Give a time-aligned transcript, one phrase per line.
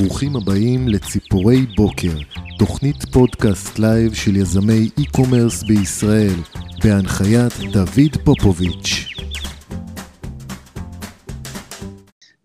[0.00, 2.16] ברוכים הבאים לציפורי בוקר,
[2.58, 6.36] תוכנית פודקאסט לייב של יזמי e-commerce בישראל,
[6.84, 8.88] בהנחיית דוד פופוביץ'.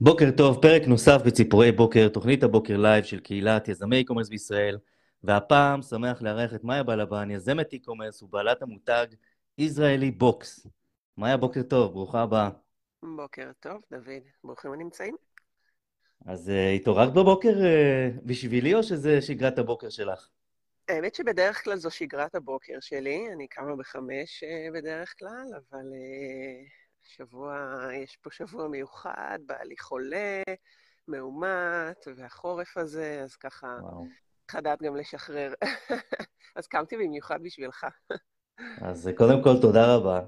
[0.01, 4.77] בוקר טוב, פרק נוסף בציפורי בוקר, תוכנית הבוקר live של קהילת יזמי e-commerce בישראל,
[5.23, 9.05] והפעם שמח לארח את מאיה בלבן, יזמת e-commerce ובעלת המותג
[9.57, 10.67] Israeli Box.
[11.17, 12.49] מאיה, בוקר טוב, ברוכה הבאה.
[13.15, 15.15] בוקר טוב, דוד, ברוכים הנמצאים.
[16.25, 20.27] אז uh, התעוררת בבוקר uh, בשבילי, או שזה שגרת הבוקר שלך?
[20.89, 26.69] האמת שבדרך כלל זו שגרת הבוקר שלי, אני קמה בחמש uh, בדרך כלל, אבל uh,
[27.03, 30.41] שבוע, יש פה שבוע מיוחד, בעלי חולה,
[31.07, 33.77] מאומת, והחורף הזה, אז ככה,
[34.51, 35.53] חדד גם לשחרר.
[36.55, 37.85] אז קמתי במיוחד בשבילך.
[38.81, 40.21] אז קודם כל, תודה רבה.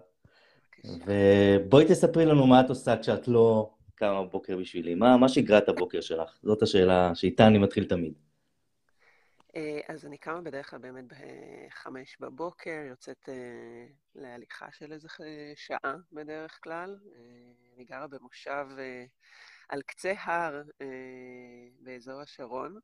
[0.85, 4.95] ובואי תספרי לנו מה את עושה כשאת לא קמה בבוקר בשבילי.
[4.95, 6.39] מה, מה שגרת הבוקר שלך?
[6.43, 8.13] זאת השאלה שאיתה אני מתחיל תמיד.
[9.55, 15.07] אה, אז אני קמה בדרך כלל באמת בחמש בבוקר, יוצאת אה, להליכה של איזה
[15.55, 16.97] שעה בדרך כלל.
[17.15, 17.21] אה,
[17.75, 18.67] אני גרה במושב
[19.69, 20.61] על קצה הר
[21.79, 22.79] באזור השרון,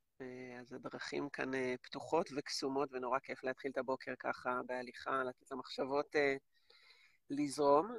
[0.60, 6.16] אז הדרכים כאן פתוחות וקסומות, ונורא כיף להתחיל את הבוקר ככה בהליכה, לתת למחשבות
[7.30, 7.98] לזרום.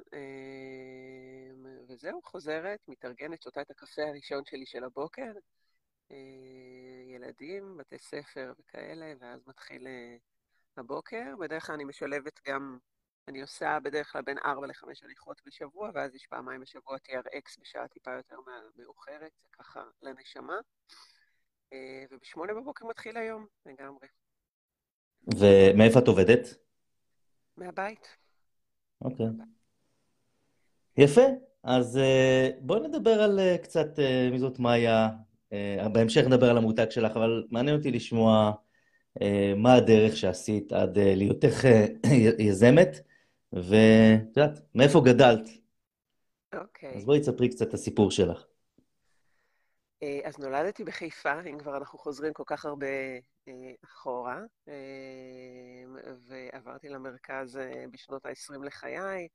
[1.87, 5.31] וזהו, חוזרת, מתארגנת, שותה את הקפה הראשון שלי של הבוקר,
[6.11, 6.17] אה,
[7.07, 10.15] ילדים, בתי ספר וכאלה, ואז מתחיל אה,
[10.77, 11.23] הבוקר.
[11.39, 12.77] בדרך כלל אני משלבת גם,
[13.27, 17.87] אני עושה בדרך כלל בין 4 ל-5 הליכות בשבוע, ואז יש פעמיים בשבוע TRX בשעה
[17.87, 18.35] טיפה יותר
[18.75, 20.57] מאוחרת, זה ככה לנשמה.
[21.73, 24.07] אה, ובשמונה בבוקר מתחיל היום, לגמרי.
[25.39, 26.47] ומאיפה את עובדת?
[27.57, 28.20] מהבית.
[29.01, 29.25] אוקיי.
[29.25, 29.43] Okay.
[30.97, 31.21] יפה.
[31.63, 31.99] אז
[32.61, 33.99] בואי נדבר על קצת
[34.31, 35.09] מי זאת מאיה,
[35.53, 38.51] אה, בהמשך נדבר על המותג שלך, אבל מעניין אותי לשמוע
[39.21, 41.67] אה, מה הדרך שעשית עד אה, להיותך
[42.39, 42.99] יזמת,
[43.53, 45.49] ואת יודעת, מאיפה גדלת.
[46.55, 46.89] אוקיי.
[46.89, 46.97] Okay.
[46.97, 48.45] אז בואי תספרי קצת את הסיפור שלך.
[50.23, 52.87] אז נולדתי בחיפה, אם כבר אנחנו חוזרים כל כך הרבה
[53.83, 54.39] אחורה,
[56.27, 57.59] ועברתי למרכז
[57.91, 59.27] בשנות ה-20 לחיי.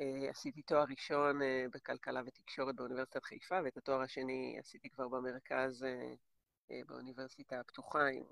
[0.00, 5.84] אה, עשיתי תואר ראשון אה, בכלכלה ותקשורת באוניברסיטת חיפה, ואת התואר השני עשיתי כבר במרכז
[5.84, 8.22] אה, באוניברסיטה הפתוחה עם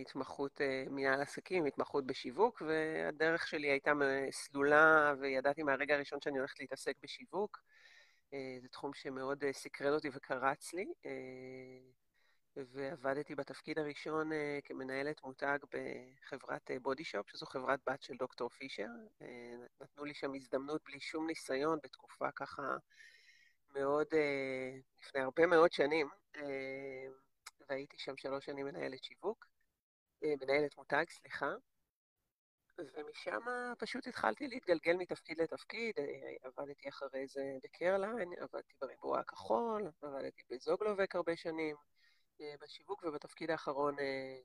[0.00, 0.60] התמחות
[0.90, 3.92] מנהל עסקים, התמחות בשיווק, והדרך שלי הייתה
[4.30, 7.58] סלולה, וידעתי מהרגע הראשון שאני הולכת להתעסק בשיווק.
[8.60, 10.92] זה תחום שמאוד סקרן אותי וקרץ לי.
[12.56, 14.30] ועבדתי בתפקיד הראשון
[14.64, 18.88] כמנהלת מותג בחברת בודי שופ, שזו חברת בת של דוקטור פישר.
[19.80, 22.76] נתנו לי שם הזדמנות בלי שום ניסיון, בתקופה ככה
[23.74, 24.06] מאוד,
[25.00, 26.08] לפני הרבה מאוד שנים,
[27.68, 29.46] והייתי שם שלוש שנים מנהלת שיווק,
[30.22, 31.54] מנהלת מותג, סליחה.
[32.78, 33.40] ומשם
[33.78, 35.94] פשוט התחלתי להתגלגל מתפקיד לתפקיד,
[36.42, 41.76] עבדתי אחרי זה בקרליין, עבדתי בריבוע הכחול, עבדתי בזוגלובק הרבה שנים.
[42.40, 44.38] אה, בשיווק, ובתפקיד האחרון אה,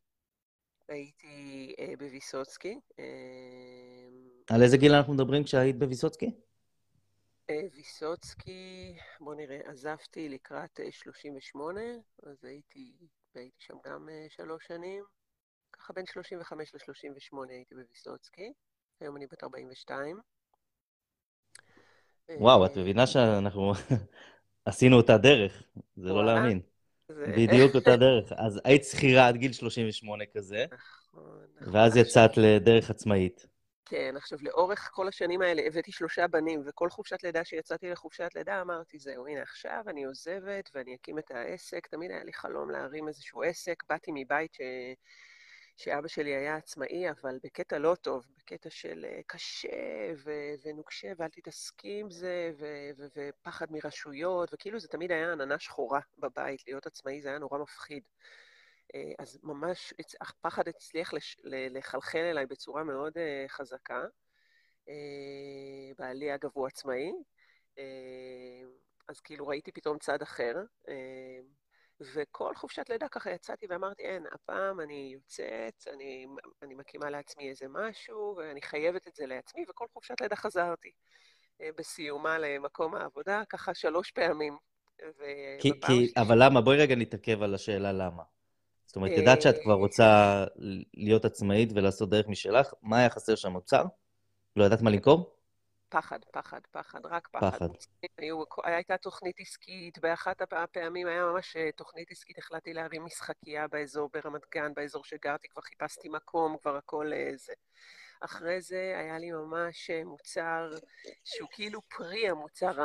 [0.87, 2.79] הייתי אה, בוויסוצקי.
[4.49, 6.31] על איזה גיל אנחנו מדברים כשהיית בוויסוצקי?
[7.73, 11.81] ויסוצקי, בוא נראה, עזבתי לקראת 38,
[12.23, 12.93] אז הייתי,
[13.35, 15.03] הייתי שם גם שלוש שנים.
[15.79, 18.53] ככה בין 35 ל-38 הייתי בוויסוצקי.
[19.01, 20.19] היום אני בת 42.
[22.29, 23.73] וואו, את מבינה שאנחנו
[24.65, 25.63] עשינו אותה דרך,
[25.95, 26.61] זה לא להאמין.
[27.09, 28.31] בדיוק אותה דרך.
[28.31, 31.75] אז היית שכירה עד גיל 38 כזה, נכון, נכון.
[31.75, 33.45] ואז יצאת לדרך עצמאית.
[33.85, 38.61] כן, עכשיו, לאורך כל השנים האלה הבאתי שלושה בנים, וכל חופשת לידה שיצאתי לחופשת לידה
[38.61, 41.87] אמרתי, זהו, הנה עכשיו אני עוזבת ואני אקים את העסק.
[41.87, 43.83] תמיד היה לי חלום להרים איזשהו עסק.
[43.89, 44.61] באתי מבית ש...
[45.79, 51.29] שאבא שלי היה עצמאי, אבל בקטע לא טוב, בקטע של אה, קשה ו- ונוקשה, ואל
[51.29, 56.87] תתעסקי עם זה, ו- ו- ופחד מרשויות, וכאילו זה תמיד היה עננה שחורה בבית, להיות
[56.87, 58.03] עצמאי זה היה נורא מפחיד.
[58.95, 64.03] אה, אז ממש הפחד הצליח לש- לחלחל אליי בצורה מאוד אה, חזקה.
[65.97, 67.11] בעלי, אגב, הוא עצמאי,
[69.07, 70.55] אז כאילו ראיתי פתאום צד אחר.
[72.15, 76.27] וכל חופשת לידה ככה יצאתי ואמרתי, אין, הפעם אני יוצאת, אני,
[76.63, 80.91] אני מקימה לעצמי איזה משהו, ואני חייבת את זה לעצמי, וכל חופשת לידה חזרתי
[81.61, 84.57] אה, בסיומה למקום העבודה, ככה שלוש פעמים.
[85.59, 86.61] כי, כי, אבל למה?
[86.61, 88.23] בואי רגע נתעכב על השאלה למה.
[88.85, 90.43] זאת אומרת, ידעת שאת כבר רוצה
[90.93, 93.51] להיות עצמאית ולעשות דרך משלך, מה היה חסר שם?
[93.51, 93.83] מוצר?
[94.55, 95.38] לא ידעת מה למכור?
[95.89, 97.57] פחד, פחד, פחד, רק פחד.
[97.57, 97.67] פחד.
[98.17, 104.09] היו, הייתה תוכנית עסקית, באחת הפעמים היה ממש אה, תוכנית עסקית, החלטתי להרים משחקייה באזור
[104.13, 107.53] ברמת גן, באזור שגרתי, כבר חיפשתי מקום, כבר הכל זה.
[108.21, 110.71] אחרי זה היה לי ממש אה, מוצר
[111.23, 112.81] שהוא כאילו פרי המוצר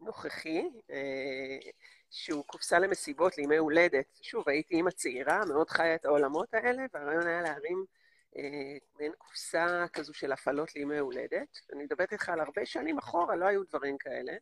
[0.00, 1.70] הנוכחי, אה,
[2.10, 4.18] שהוא קופסה למסיבות, לימי הולדת.
[4.22, 8.01] שוב, הייתי אימא צעירה, מאוד חיה את העולמות האלה, והרעיון היה להרים אה,
[8.96, 11.58] מעין קופסה כזו של הפעלות לימי הולדת.
[11.72, 14.32] אני מדברת איתך על הרבה שנים אחורה, לא היו דברים כאלה.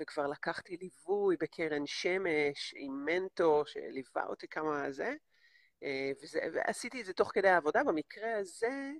[0.00, 5.14] וכבר לקחתי ליווי בקרן שמש עם מנטור שליווה אותי כמה זה.
[5.82, 7.84] אה, וזה, ועשיתי את זה תוך כדי העבודה.
[7.84, 8.90] במקרה הזה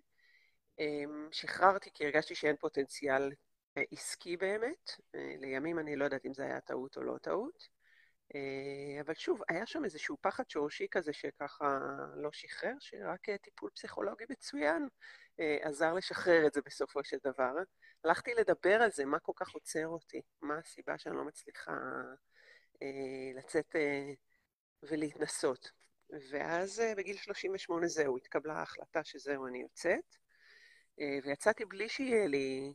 [0.78, 3.32] אמ, שחררתי כי הרגשתי שאין פוטנציאל
[3.76, 4.90] אה, עסקי באמת.
[5.14, 7.77] אה, לימים אני לא יודעת אם זה היה טעות או לא טעות.
[9.00, 11.78] אבל שוב, היה שם איזשהו פחד שורשי כזה שככה
[12.16, 14.88] לא שחרר, שרק טיפול פסיכולוגי מצוין
[15.38, 17.52] עזר לשחרר את זה בסופו של דבר.
[18.04, 21.72] הלכתי לדבר על זה, מה כל כך עוצר אותי, מה הסיבה שאני לא מצליחה
[23.34, 23.76] לצאת
[24.82, 25.70] ולהתנסות.
[26.30, 30.16] ואז אה, בגיל 38 זהו, התקבלה ההחלטה שזהו, אני יוצאת,
[31.00, 32.74] אה, ויצאתי בלי שיהיה לי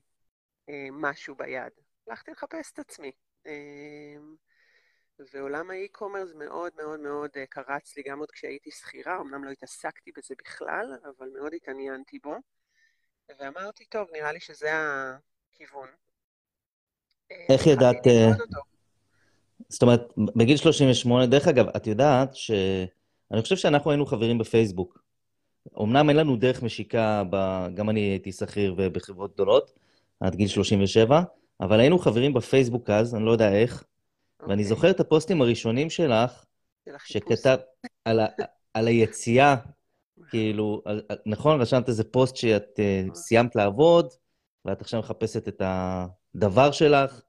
[0.69, 1.73] אה, משהו ביד.
[2.07, 3.11] הלכתי לחפש את עצמי.
[5.33, 10.35] ועולם האי-קומרס מאוד מאוד מאוד קרץ לי גם עוד כשהייתי שכירה, אמנם לא התעסקתי בזה
[10.39, 12.35] בכלל, אבל מאוד התעניינתי בו.
[13.39, 15.87] ואמרתי, טוב, נראה לי שזה הכיוון.
[17.49, 18.07] איך ידעת...
[19.69, 20.01] זאת אומרת,
[20.35, 22.51] בגיל 38, דרך אגב, את יודעת ש...
[23.31, 25.03] אני חושב שאנחנו היינו חברים בפייסבוק.
[25.81, 27.67] אמנם אין לנו דרך משיקה, ב...
[27.75, 29.71] גם אני הייתי שכיר ובחברות גדולות,
[30.19, 31.21] עד גיל 37,
[31.61, 33.83] אבל היינו חברים בפייסבוק אז, אני לא יודע איך,
[34.43, 34.49] okay.
[34.49, 34.75] ואני אוקיי.
[34.75, 36.45] זוכר את הפוסטים הראשונים שלך,
[37.05, 37.57] שכתב
[38.05, 38.25] על, ה...
[38.73, 39.55] על היציאה,
[40.29, 40.83] כאילו.
[41.25, 44.13] נכון, רשמת איזה פוסט שאת uh, סיימת לעבוד,
[44.65, 47.21] ואת עכשיו מחפשת את הדבר שלך,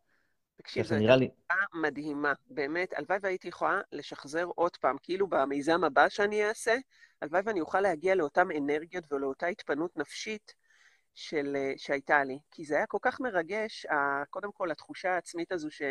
[0.57, 1.31] תקשיב, זו הייתה לי...
[1.75, 6.77] מדהימה, באמת, הלוואי והייתי יכולה לשחזר עוד פעם, כאילו במיזם הבא שאני אעשה,
[7.23, 10.55] הלוואי ואני אוכל להגיע לאותן אנרגיות ולאותה התפנות נפשית
[11.15, 12.39] של, שהייתה לי.
[12.51, 13.87] כי זה היה כל כך מרגש,
[14.31, 15.83] קודם כל, התחושה העצמית הזו ש,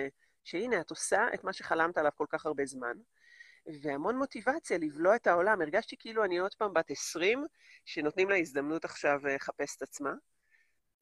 [0.44, 2.98] שהנה, את עושה את מה שחלמת עליו כל כך הרבה זמן,
[3.82, 5.62] והמון מוטיבציה לבלוע את העולם.
[5.62, 7.46] הרגשתי כאילו אני עוד פעם בת 20,
[7.86, 10.14] שנותנים לה הזדמנות עכשיו לחפש את עצמה.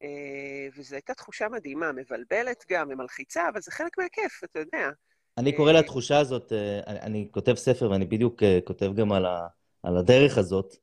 [0.03, 4.89] אה, וזו הייתה תחושה מדהימה, מבלבלת גם ומלחיצה, אבל זה חלק מהכיף, אתה יודע.
[5.37, 9.25] אני קורא אה, לתחושה הזאת, אה, אני, אני כותב ספר ואני בדיוק כותב גם על,
[9.25, 9.47] ה,
[9.83, 10.75] על הדרך הזאת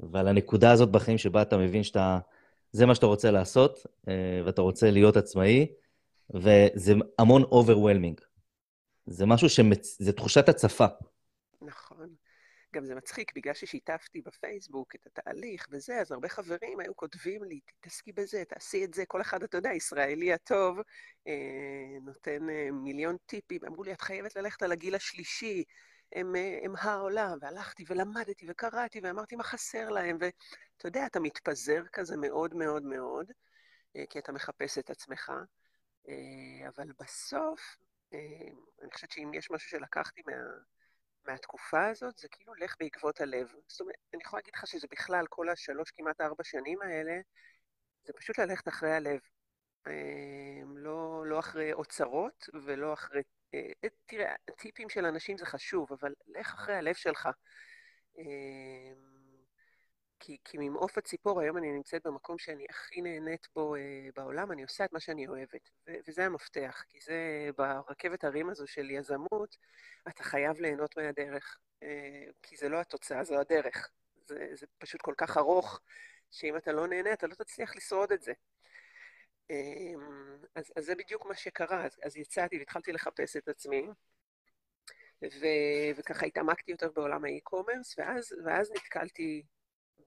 [0.00, 2.18] ועל הנקודה הזאת בחיים שבה אתה מבין שאתה,
[2.72, 3.86] זה מה שאתה רוצה לעשות,
[4.44, 5.66] ואתה רוצה להיות עצמאי,
[6.34, 8.24] וזה המון overwhelming.
[9.06, 10.02] זה משהו שמצ...
[10.02, 10.86] זה תחושת הצפה.
[11.60, 12.14] נכון.
[12.74, 17.60] גם זה מצחיק, בגלל ששיתפתי בפייסבוק את התהליך וזה, אז הרבה חברים היו כותבים לי,
[17.60, 20.78] תתעסקי בזה, תעשי את זה, כל אחד, אתה יודע, ישראלי הטוב,
[21.26, 25.64] אה, נותן אה, מיליון טיפים, אמרו לי, את חייבת ללכת על הגיל השלישי,
[26.12, 31.82] הם, אה, הם העולם, והלכתי ולמדתי וקראתי ואמרתי מה חסר להם, ואתה יודע, אתה מתפזר
[31.92, 33.32] כזה מאוד מאוד מאוד,
[33.96, 35.32] אה, כי אתה מחפש את עצמך,
[36.68, 37.76] אבל בסוף,
[38.12, 38.18] אה,
[38.82, 40.32] אני חושבת שאם יש משהו שלקחתי מה...
[41.26, 43.52] מהתקופה הזאת, זה כאילו לך בעקבות הלב.
[43.68, 47.20] זאת אומרת, אני יכולה להגיד לך שזה בכלל, כל השלוש, כמעט ארבע שנים האלה,
[48.04, 49.20] זה פשוט ללכת אחרי הלב.
[49.86, 53.22] אמ, לא, לא אחרי אוצרות ולא אחרי...
[53.54, 57.28] אה, אה, תראה, טיפים של אנשים זה חשוב, אבל לך אחרי הלב שלך.
[60.20, 64.62] כי, כי ממעוף הציפור היום אני נמצאת במקום שאני הכי נהנית בו אה, בעולם, אני
[64.62, 69.56] עושה את מה שאני אוהבת, ו- וזה המפתח, כי זה ברכבת הרים הזו של יזמות,
[70.08, 73.90] אתה חייב ליהנות מהדרך, אה, כי זה לא התוצאה, זו הדרך.
[74.26, 75.80] זה, זה פשוט כל כך ארוך,
[76.30, 78.32] שאם אתה לא נהנה, אתה לא תצליח לשרוד את זה.
[79.50, 79.56] אה,
[80.54, 83.86] אז, אז זה בדיוק מה שקרה, אז, אז יצאתי והתחלתי לחפש את עצמי,
[85.22, 85.46] ו,
[85.96, 89.42] וככה התעמקתי יותר בעולם ה e-commerce, ואז, ואז נתקלתי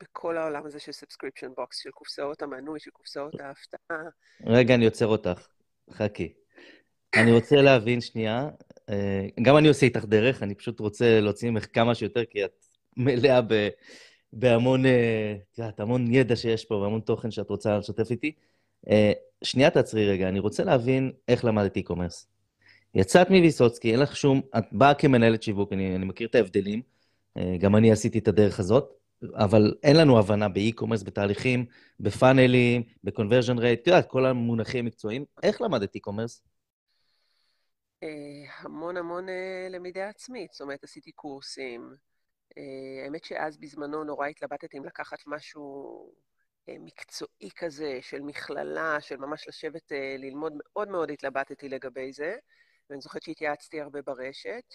[0.04, 3.98] בכל העולם הזה של subscription box, של קופסאות המנוי, של קופסאות ההפתעה.
[4.46, 5.48] רגע, אני עוצר אותך.
[5.92, 6.34] חכי.
[7.16, 8.50] אני רוצה להבין שנייה,
[8.90, 12.66] אה, גם אני עושה איתך דרך, אני פשוט רוצה להוציא ממך כמה שיותר, כי את
[12.98, 13.70] מלאה ב,
[14.34, 18.32] בהמון, אה, את יודעת, המון ידע שיש פה והמון תוכן שאת רוצה לשתף איתי.
[18.90, 19.12] אה,
[19.44, 22.26] שנייה תעצרי רגע, אני רוצה להבין איך למדת e-commerce.
[22.96, 26.82] יצאת מוויסוצקי, אין לך שום, את באה כמנהלת שיווק, אני, אני מכיר את ההבדלים,
[27.60, 28.99] גם אני עשיתי את הדרך הזאת.
[29.36, 31.66] אבל אין לנו הבנה ב e-commerce, בתהליכים,
[32.00, 35.26] בפאנלים, ב conversion rate, את יודעת, כל המונחים המקצועיים.
[35.44, 36.44] איך למדת e-commerce?
[38.04, 38.10] אה,
[38.58, 41.96] המון המון אה, למידה עצמית, זאת אומרת, עשיתי קורסים.
[42.58, 46.14] אה, האמת שאז בזמנו נורא התלבטתי אם לקחת משהו
[46.80, 52.36] מקצועי כזה, של מכללה, של ממש לשבת ללמוד, מאוד מאוד התלבטתי לגבי זה,
[52.90, 54.74] ואני זוכרת שהתייעצתי הרבה ברשת.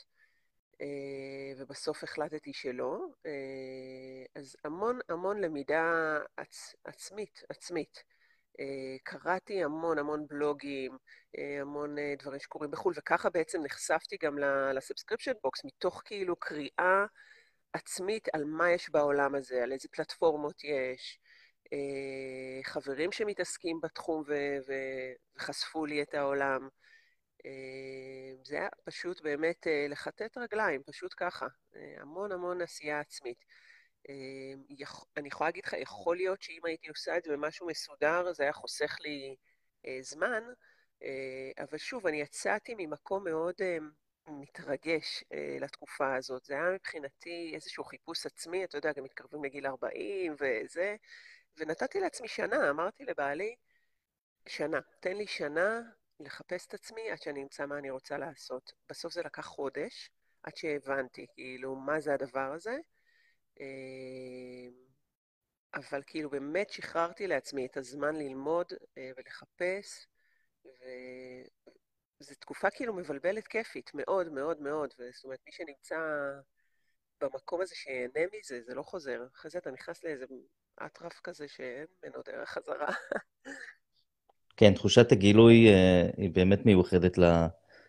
[1.56, 2.98] ובסוף החלטתי שלא.
[4.34, 8.04] אז המון המון למידה עצ, עצמית, עצמית.
[9.02, 10.98] קראתי המון המון בלוגים,
[11.60, 14.38] המון דברים שקורים בחו"ל, וככה בעצם נחשפתי גם
[14.74, 17.04] ל subscription box, מתוך כאילו קריאה
[17.72, 21.18] עצמית על מה יש בעולם הזה, על איזה פלטפורמות יש,
[22.62, 24.24] חברים שמתעסקים בתחום
[25.36, 26.68] וחשפו לי את העולם.
[28.42, 31.46] זה היה פשוט באמת לכתת רגליים, פשוט ככה.
[31.96, 33.44] המון המון עשייה עצמית.
[35.16, 38.52] אני יכולה להגיד לך, יכול להיות שאם הייתי עושה את זה במשהו מסודר, זה היה
[38.52, 39.36] חוסך לי
[40.00, 40.42] זמן,
[41.58, 43.54] אבל שוב, אני יצאתי ממקום מאוד
[44.26, 45.24] מתרגש
[45.60, 46.44] לתקופה הזאת.
[46.44, 50.96] זה היה מבחינתי איזשהו חיפוש עצמי, אתה יודע, גם מתקרבים לגיל 40 וזה,
[51.56, 53.56] ונתתי לעצמי שנה, אמרתי לבעלי,
[54.46, 55.80] שנה, תן לי שנה
[56.24, 58.72] לחפש את עצמי עד שאני אמצא מה אני רוצה לעשות.
[58.88, 60.10] בסוף זה לקח חודש,
[60.42, 62.76] עד שהבנתי, כאילו, מה זה הדבר הזה.
[63.60, 64.72] אמ,
[65.74, 70.06] אבל כאילו באמת שחררתי לעצמי את הזמן ללמוד אה, ולחפש,
[72.20, 75.96] וזו תקופה כאילו מבלבלת כיפית, מאוד מאוד מאוד, זאת אומרת, מי שנמצא
[77.20, 79.26] במקום הזה שיהנה מזה, זה לא חוזר.
[79.34, 80.24] אחרי זה אתה נכנס לאיזה
[80.86, 82.92] אטרף כזה שאין ממנו דרך חזרה.
[84.56, 87.18] כן, תחושת הגילוי אה, היא באמת מיוחדת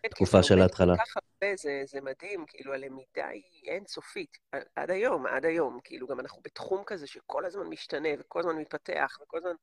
[0.04, 0.96] לתקופה של ההתחלה.
[0.96, 4.38] כל כך הרבה, זה, זה מדהים, כאילו הלמידה היא אינסופית.
[4.76, 9.18] עד היום, עד היום, כאילו גם אנחנו בתחום כזה שכל הזמן משתנה וכל הזמן מתפתח
[9.22, 9.54] וכל הזמן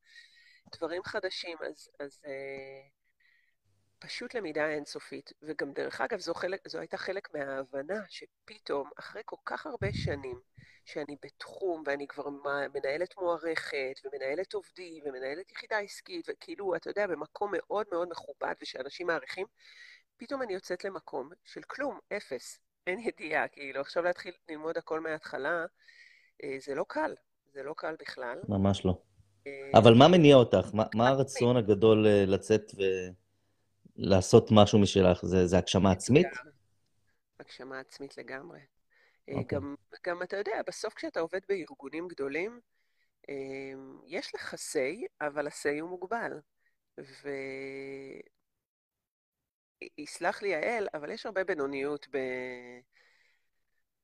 [0.76, 2.80] דברים חדשים, אז, אז אה,
[4.04, 5.32] פשוט למידה אינסופית.
[5.42, 10.40] וגם דרך אגב, זו, חלק, זו הייתה חלק מההבנה שפתאום, אחרי כל כך הרבה שנים,
[10.84, 12.28] שאני בתחום ואני כבר
[12.74, 19.06] מנהלת מוערכת ומנהלת עובדים ומנהלת יחידה עסקית, וכאילו, אתה יודע, במקום מאוד מאוד מכובד ושאנשים
[19.06, 19.46] מעריכים,
[20.16, 25.66] פתאום אני יוצאת למקום של כלום, אפס, אין ידיעה, כאילו, עכשיו להתחיל ללמוד הכל מההתחלה,
[26.44, 27.14] אה, זה לא קל,
[27.52, 28.38] זה לא קל בכלל.
[28.48, 28.98] ממש לא.
[29.46, 30.70] אה, אבל מה מניע אותך?
[30.74, 32.72] מה, מה הרצון הגדול אה, לצאת
[33.96, 35.24] ולעשות משהו משלך?
[35.24, 36.26] זה, זה הגשמה עצמית?
[37.40, 38.58] הגשמה עצמית לגמרי.
[38.60, 39.32] Okay.
[39.32, 39.58] אה, אוקיי.
[39.58, 39.74] גם,
[40.06, 42.60] גם אתה יודע, בסוף כשאתה עובד בארגונים גדולים,
[43.28, 46.40] אמ, יש לך say, אבל ה-say הוא מוגבל.
[49.98, 52.18] ויסלח לי יעל, אבל יש הרבה בינוניות ב...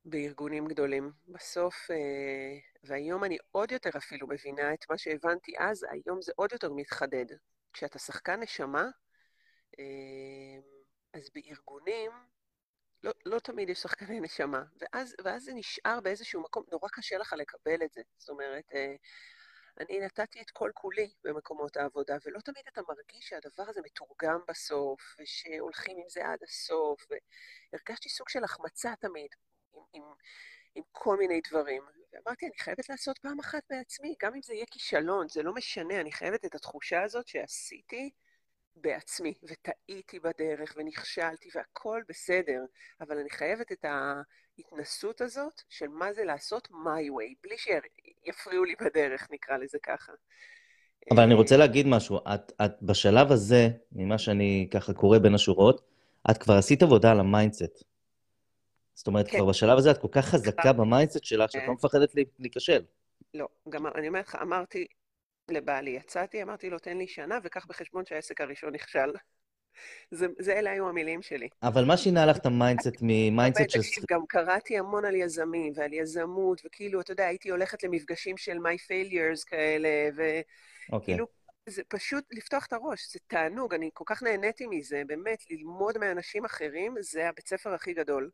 [0.04, 1.12] בארגונים גדולים.
[1.28, 6.52] בסוף, אה, והיום אני עוד יותר אפילו מבינה את מה שהבנתי אז, היום זה עוד
[6.52, 7.26] יותר מתחדד.
[7.72, 8.88] כשאתה שחקן נשמה,
[11.12, 12.10] אז בארגונים
[13.02, 17.34] לא, לא תמיד יש שחקני נשמה, ואז, ואז זה נשאר באיזשהו מקום, נורא קשה לך
[17.38, 18.02] לקבל את זה.
[18.18, 18.94] זאת אומרת, אה,
[19.80, 25.16] אני נתתי את כל כולי במקומות העבודה, ולא תמיד אתה מרגיש שהדבר הזה מתורגם בסוף,
[25.18, 27.06] ושהולכים עם זה עד הסוף,
[27.72, 29.28] והרגשתי סוג של החמצה תמיד,
[29.74, 30.02] עם, עם,
[30.74, 31.82] עם כל מיני דברים.
[32.12, 36.00] ואמרתי, אני חייבת לעשות פעם אחת בעצמי, גם אם זה יהיה כישלון, זה לא משנה,
[36.00, 38.10] אני חייבת את התחושה הזאת שעשיתי,
[38.76, 42.60] בעצמי, וטעיתי בדרך, ונכשלתי, והכל בסדר,
[43.00, 48.74] אבל אני חייבת את ההתנסות הזאת של מה זה לעשות my way, בלי שיפריעו לי
[48.80, 50.12] בדרך, נקרא לזה ככה.
[51.10, 55.82] אבל אני רוצה להגיד משהו, את, את בשלב הזה, ממה שאני ככה קורא בין השורות,
[56.30, 57.84] את כבר עשית עבודה על ה mindset.
[58.94, 59.38] זאת אומרת, כן.
[59.38, 61.72] כבר בשלב הזה את כל כך חזקה ב mindset שלך, שאת לא כן.
[61.72, 62.82] מפחדת להיכשל.
[63.34, 64.86] לא, גם אני אומרת לך, אמרתי,
[65.48, 65.90] לבעלי.
[65.90, 69.12] יצאתי, אמרתי לו, תן לי שנה, וקח בחשבון שהעסק הראשון נכשל.
[70.10, 71.48] זה, זה אלה היו המילים שלי.
[71.62, 73.78] אבל מה שינה לך את ה mindset מ mindset של...
[73.78, 78.56] תקשיב, גם קראתי המון על יזמים ועל יזמות, וכאילו, אתה יודע, הייתי הולכת למפגשים של
[78.56, 81.40] My Failures כאלה, וכאילו, okay.
[81.70, 86.44] זה פשוט לפתוח את הראש, זה תענוג, אני כל כך נהניתי מזה, באמת, ללמוד מאנשים
[86.44, 88.30] אחרים, זה הבית ספר הכי גדול.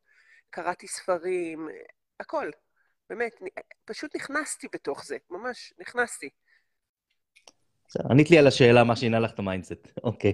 [0.50, 1.68] קראתי ספרים,
[2.20, 2.50] הכל,
[3.10, 3.32] באמת,
[3.84, 6.28] פשוט נכנסתי בתוך זה, ממש נכנסתי.
[7.88, 10.32] בסדר, ענית לי על השאלה מה שינה לך את ה mindset, אוקיי.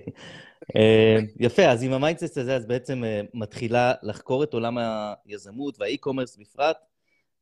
[0.77, 4.79] אה, יפה, אז עם ה mindset הזה, אז בעצם אה, מתחילה לחקור את עולם
[5.27, 6.77] היזמות וה e-commerce בפרט,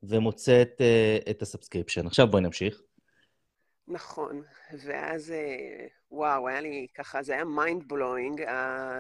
[0.03, 2.07] ומוצאת אה, את ה subscription.
[2.07, 2.83] עכשיו בואי נמשיך.
[3.89, 4.43] נכון,
[4.85, 5.33] ואז,
[6.11, 8.45] וואו, היה לי ככה, זה היה mind blowing,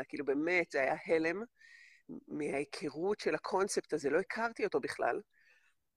[0.08, 1.42] כאילו באמת, זה היה הלם
[2.28, 5.20] מההיכרות של הקונספט הזה, לא הכרתי אותו בכלל.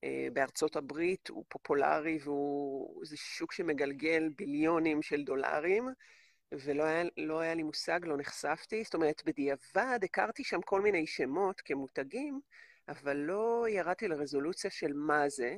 [0.03, 5.89] אה, בארצות הברית הוא פופולרי והוא זה שוק שמגלגל ביליונים של דולרים,
[6.51, 8.83] ולא היה, לא היה לי מושג, לא נחשפתי.
[8.83, 12.39] זאת אומרת, בדיעבד הכרתי שם כל מיני שמות כמותגים,
[12.87, 15.57] אבל לא ירדתי לרזולוציה של מה זה.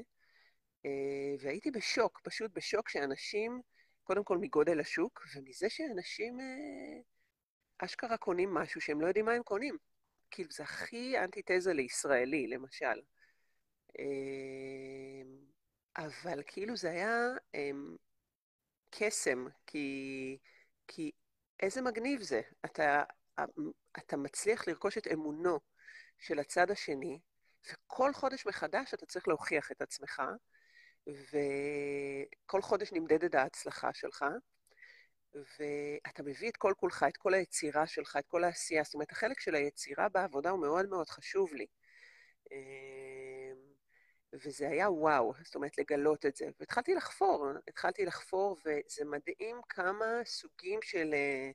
[0.86, 3.62] אה, והייתי בשוק, פשוט בשוק שאנשים,
[4.04, 7.02] קודם כל מגודל השוק, ומזה שאנשים אה,
[7.78, 9.78] אשכרה קונים משהו שהם לא יודעים מה הם קונים.
[10.32, 13.02] כאילו, זה הכי אנטיתזה לישראלי, למשל.
[15.98, 17.30] אבל כאילו זה היה
[18.90, 20.38] קסם, כי,
[20.88, 21.12] כי
[21.60, 22.42] איזה מגניב זה.
[22.66, 23.04] אתה,
[23.98, 25.60] אתה מצליח לרכוש את אמונו
[26.20, 27.20] של הצד השני,
[27.72, 30.22] וכל חודש מחדש אתה צריך להוכיח את עצמך,
[31.08, 34.26] וכל חודש נמדדת ההצלחה שלך,
[35.34, 38.84] ואתה מביא את כל כולך, את כל היצירה שלך, את כל העשייה.
[38.84, 41.66] זאת אומרת, החלק של היצירה בעבודה הוא מאוד מאוד חשוב לי.
[44.44, 46.46] וזה היה וואו, זאת אומרת, לגלות את זה.
[46.60, 51.52] והתחלתי לחפור, התחלתי לחפור, וזה מדהים כמה סוגים של, אה,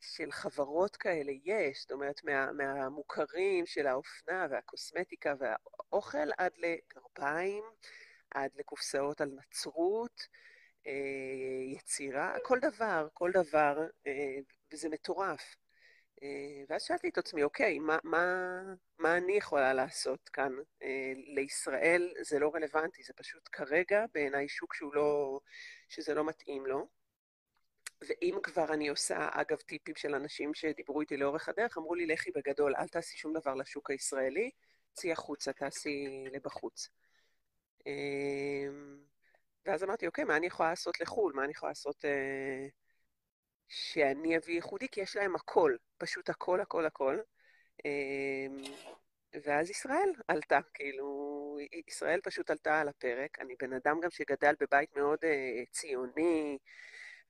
[0.00, 7.64] של חברות כאלה יש, זאת אומרת, מה, מהמוכרים של האופנה והקוסמטיקה והאוכל עד לגרביים,
[8.30, 10.26] עד לקופסאות על נצרות,
[10.86, 14.38] אה, יצירה, כל דבר, כל דבר, אה,
[14.72, 15.56] וזה מטורף.
[16.22, 18.24] אה, ואז שאלתי את עצמי, אוקיי, מה, מה,
[18.98, 20.52] מה אני יכולה לעשות כאן?
[20.82, 25.40] אה, לישראל זה לא רלוונטי, זה פשוט כרגע בעיניי שוק שהוא לא,
[25.88, 26.88] שזה לא מתאים לו.
[28.08, 32.30] ואם כבר אני עושה, אגב, טיפים של אנשים שדיברו איתי לאורך הדרך, אמרו לי, לכי
[32.34, 34.50] בגדול, אל תעשי שום דבר לשוק הישראלי,
[34.92, 36.88] צאי החוצה, תעשי לבחוץ.
[37.86, 37.92] אה,
[39.66, 41.32] ואז אמרתי, אוקיי, מה אני יכולה לעשות לחו"ל?
[41.32, 42.04] מה אני יכולה לעשות...
[43.68, 47.18] שאני אביא ייחודי, כי יש להם הכל, פשוט הכל, הכל, הכל.
[47.84, 48.62] אמ,
[49.44, 51.58] ואז ישראל עלתה, כאילו,
[51.88, 53.38] ישראל פשוט עלתה על הפרק.
[53.40, 56.58] אני בן אדם גם שגדל בבית מאוד uh, ציוני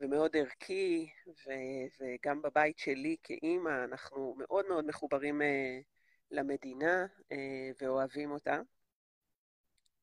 [0.01, 5.45] ומאוד ערכי, ו- וגם בבית שלי כאימא, אנחנו מאוד מאוד מחוברים uh,
[6.31, 7.37] למדינה uh,
[7.81, 8.61] ואוהבים אותה.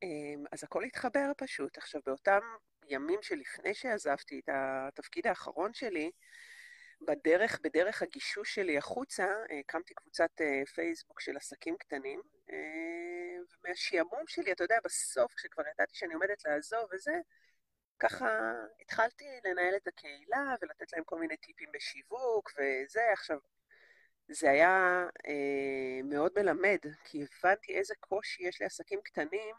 [0.03, 1.77] Um, אז הכל התחבר פשוט.
[1.77, 2.41] עכשיו, באותם
[2.89, 6.11] ימים שלפני שעזבתי את התפקיד האחרון שלי,
[7.01, 12.21] בדרך, בדרך הגישוש שלי החוצה, אה, הקמתי קבוצת אה, פייסבוק של עסקים קטנים,
[12.51, 12.57] אה,
[13.65, 17.13] ומהשעמום שלי, אתה יודע, בסוף, כשכבר ידעתי שאני עומדת לעזוב וזה,
[17.99, 23.01] ככה התחלתי לנהל את הקהילה ולתת להם כל מיני טיפים בשיווק וזה.
[23.13, 23.37] עכשיו,
[24.27, 29.55] זה היה אה, מאוד מלמד, כי הבנתי איזה קושי יש לעסקים קטנים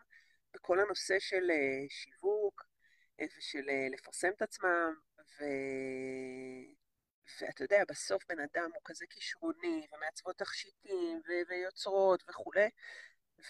[0.54, 2.64] בכל הנושא של אה, שיווק,
[3.20, 5.44] ושל אה, לפרסם את עצמם, ו...
[7.40, 11.32] ואתה יודע, בסוף בן אדם הוא כזה כישרוני, ומעצבות תכשיטים, ו...
[11.48, 12.68] ויוצרות וכולי,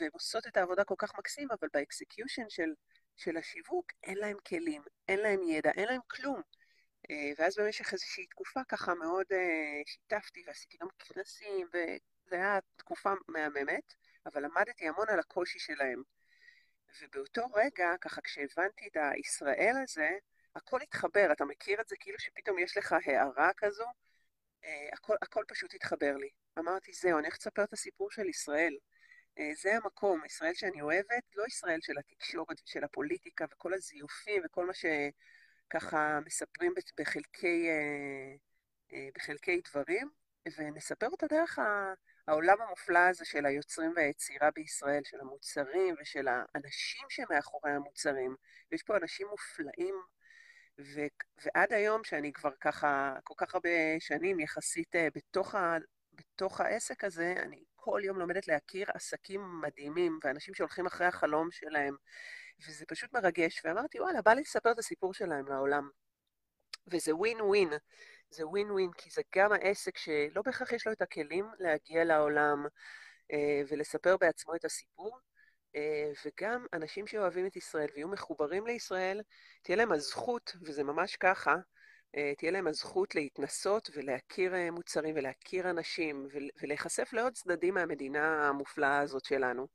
[0.00, 2.74] והן עושות את העבודה כל כך מקסים, אבל ב execution של,
[3.16, 6.42] של השיווק אין להם כלים, אין להם ידע, אין להם כלום.
[7.10, 13.12] אה, ואז במשך איזושהי תקופה ככה מאוד אה, שיתפתי ועשיתי גם כנסים, וזו הייתה תקופה
[13.28, 13.94] מהממת,
[14.26, 16.02] אבל למדתי המון על הקושי שלהם.
[17.02, 20.10] ובאותו רגע, ככה כשהבנתי את הישראל הזה,
[20.56, 23.84] הכל התחבר, אתה מכיר את זה כאילו שפתאום יש לך הערה כזו?
[24.64, 26.28] אה, הכל, הכל פשוט התחבר לי.
[26.58, 28.76] אמרתי, זהו, אני הולכת לספר את הסיפור של ישראל.
[29.38, 34.66] אה, זה המקום, ישראל שאני אוהבת, לא ישראל של התקשורת ושל הפוליטיקה וכל הזיופים וכל
[34.66, 37.68] מה שככה מספרים בחלקי,
[38.92, 40.10] אה, בחלקי דברים,
[40.56, 41.94] ונספר אותה דרך ה...
[42.28, 48.36] העולם המופלא הזה של היוצרים והיצירה בישראל, של המוצרים ושל האנשים שמאחורי המוצרים,
[48.72, 49.94] ויש פה אנשים מופלאים,
[50.80, 51.06] ו-
[51.44, 55.78] ועד היום, שאני כבר ככה, כל כך הרבה שנים יחסית אה, בתוך, ה-
[56.12, 61.96] בתוך העסק הזה, אני כל יום לומדת להכיר עסקים מדהימים, ואנשים שהולכים אחרי החלום שלהם,
[62.66, 63.60] וזה פשוט מרגש.
[63.64, 65.88] ואמרתי, וואלה, בא לי לספר את הסיפור שלהם לעולם.
[66.86, 67.68] וזה ווין ווין.
[68.34, 72.66] זה ווין ווין, כי זה גם העסק שלא בהכרח יש לו את הכלים להגיע לעולם
[73.32, 75.18] אה, ולספר בעצמו את הסיפור,
[75.76, 79.20] אה, וגם אנשים שאוהבים את ישראל ויהיו מחוברים לישראל,
[79.62, 81.54] תהיה להם הזכות, וזה ממש ככה,
[82.16, 86.26] אה, תהיה להם הזכות להתנסות ולהכיר מוצרים ולהכיר אנשים
[86.62, 89.66] ולהיחשף לעוד צדדים מהמדינה המופלאה הזאת שלנו.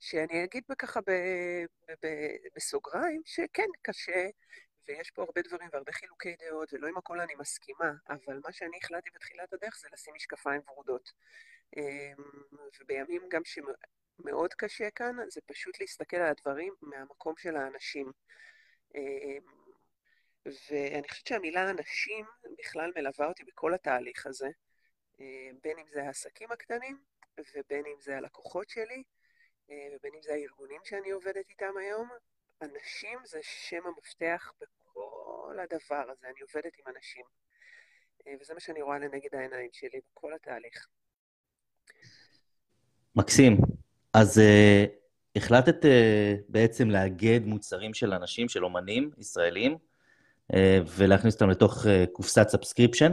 [0.00, 1.00] שאני אגיד ככה
[2.56, 4.26] בסוגריים, שכן, קשה
[4.88, 8.78] ויש פה הרבה דברים והרבה חילוקי דעות, ולא עם הכל אני מסכימה, אבל מה שאני
[8.82, 11.12] החלטתי בתחילת הדרך זה לשים משקפיים ורודות.
[11.76, 12.24] אמ,
[12.80, 18.12] ובימים גם שמאוד קשה כאן, זה פשוט להסתכל על הדברים מהמקום של האנשים.
[18.94, 19.42] אמ,
[20.46, 22.26] ואני חושבת שהמילה אנשים
[22.58, 24.48] בכלל מלווה אותי בכל התהליך הזה,
[25.20, 26.98] אמ, בין אם זה העסקים הקטנים,
[27.54, 29.02] ובין אם זה הלקוחות שלי,
[29.68, 32.08] ובין אם זה הארגונים שאני עובדת איתם היום,
[32.62, 37.24] אנשים זה שם המפתח בכל הדבר הזה, אני עובדת עם אנשים.
[38.26, 40.86] אה, וזה מה שאני רואה לנגד העיניים שלי בכל התהליך.
[43.16, 43.56] מקסים.
[44.14, 44.90] אז אה,
[45.36, 45.76] החלטת
[46.48, 49.78] בעצם לאגד מוצרים של אנשים, של אומנים ישראלים,
[50.96, 53.12] ולהכניס אותם לתוך קופסת subscription.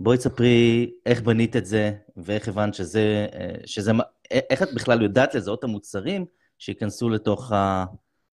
[0.00, 3.26] בואי תספרי איך בנית את זה, ואיך הבנת שזה,
[3.66, 3.92] שזה...
[4.30, 6.26] איך את בכלל יודעת לזהות את המוצרים
[6.58, 7.52] שייכנסו לתוך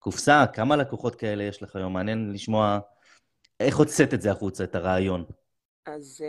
[0.03, 0.45] הקופסה?
[0.53, 1.93] כמה לקוחות כאלה יש לך היום?
[1.93, 2.79] מעניין לשמוע
[3.59, 5.25] איך הוצאת את זה החוצה, את הרעיון.
[5.85, 6.23] אז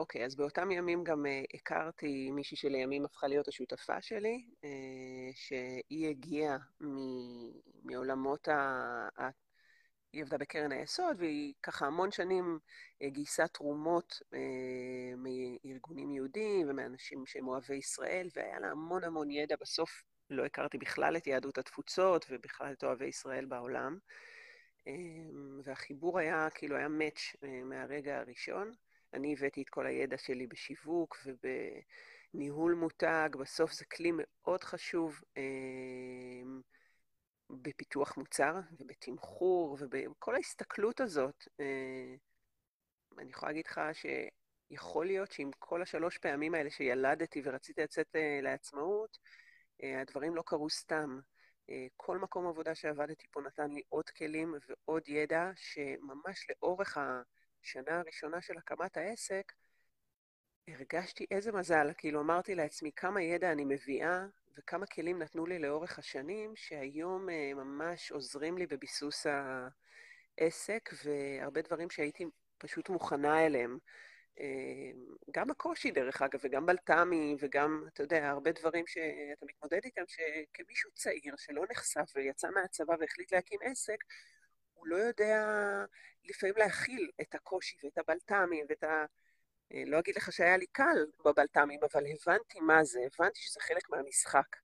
[0.00, 4.44] אוקיי, אז באותם ימים גם הכרתי מישהי שלימים הפכה להיות השותפה שלי,
[5.34, 6.56] שהיא הגיעה
[7.84, 9.28] מעולמות ה...
[10.12, 12.58] היא עבדה בקרן היסוד, והיא ככה המון שנים
[13.02, 14.20] גייסה תרומות
[15.16, 19.56] מארגונים יהודיים ומאנשים שהם אוהבי ישראל, והיה לה המון המון ידע.
[19.60, 23.98] בסוף לא הכרתי בכלל את יהדות התפוצות ובכלל את אוהבי ישראל בעולם.
[25.64, 28.72] והחיבור היה, כאילו, היה מאץ' מהרגע הראשון.
[29.14, 31.18] אני הבאתי את כל הידע שלי בשיווק
[32.34, 33.28] ובניהול מותג.
[33.40, 35.20] בסוף זה כלי מאוד חשוב
[37.50, 41.48] בפיתוח מוצר ובתמחור ובכל ההסתכלות הזאת.
[43.18, 49.18] אני יכולה להגיד לך שיכול להיות שעם כל השלוש פעמים האלה שילדתי ורציתי לצאת לעצמאות,
[49.82, 51.20] הדברים לא קרו סתם.
[51.96, 58.40] כל מקום עבודה שעבדתי פה נתן לי עוד כלים ועוד ידע, שממש לאורך השנה הראשונה
[58.40, 59.52] של הקמת העסק,
[60.68, 65.98] הרגשתי איזה מזל, כאילו אמרתי לעצמי כמה ידע אני מביאה וכמה כלים נתנו לי לאורך
[65.98, 69.26] השנים, שהיום ממש עוזרים לי בביסוס
[70.38, 72.24] העסק, והרבה דברים שהייתי
[72.58, 73.78] פשוט מוכנה אליהם.
[75.30, 80.90] גם הקושי, דרך אגב, וגם בלת"מי, וגם, אתה יודע, הרבה דברים שאתה מתמודד איתם, שכמישהו
[80.94, 83.96] צעיר שלא נחשף ויצא מהצבא והחליט להקים עסק,
[84.74, 85.44] הוא לא יודע
[86.24, 89.04] לפעמים להכיל את הקושי ואת הבלת"מים ואת ה...
[89.86, 94.56] לא אגיד לך שהיה לי קל בבלת"מים, אבל הבנתי מה זה, הבנתי שזה חלק מהמשחק.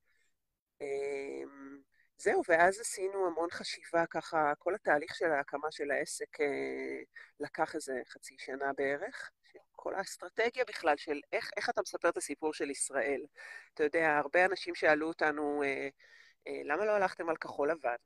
[2.18, 6.38] זהו, ואז עשינו המון חשיבה ככה, כל התהליך של ההקמה של העסק
[7.40, 9.30] לקח איזה חצי שנה בערך.
[9.86, 13.20] כל האסטרטגיה בכלל של איך, איך אתה מספר את הסיפור של ישראל.
[13.74, 15.88] אתה יודע, הרבה אנשים שאלו אותנו, אה,
[16.48, 17.96] אה, למה לא הלכתם על כחול לבן?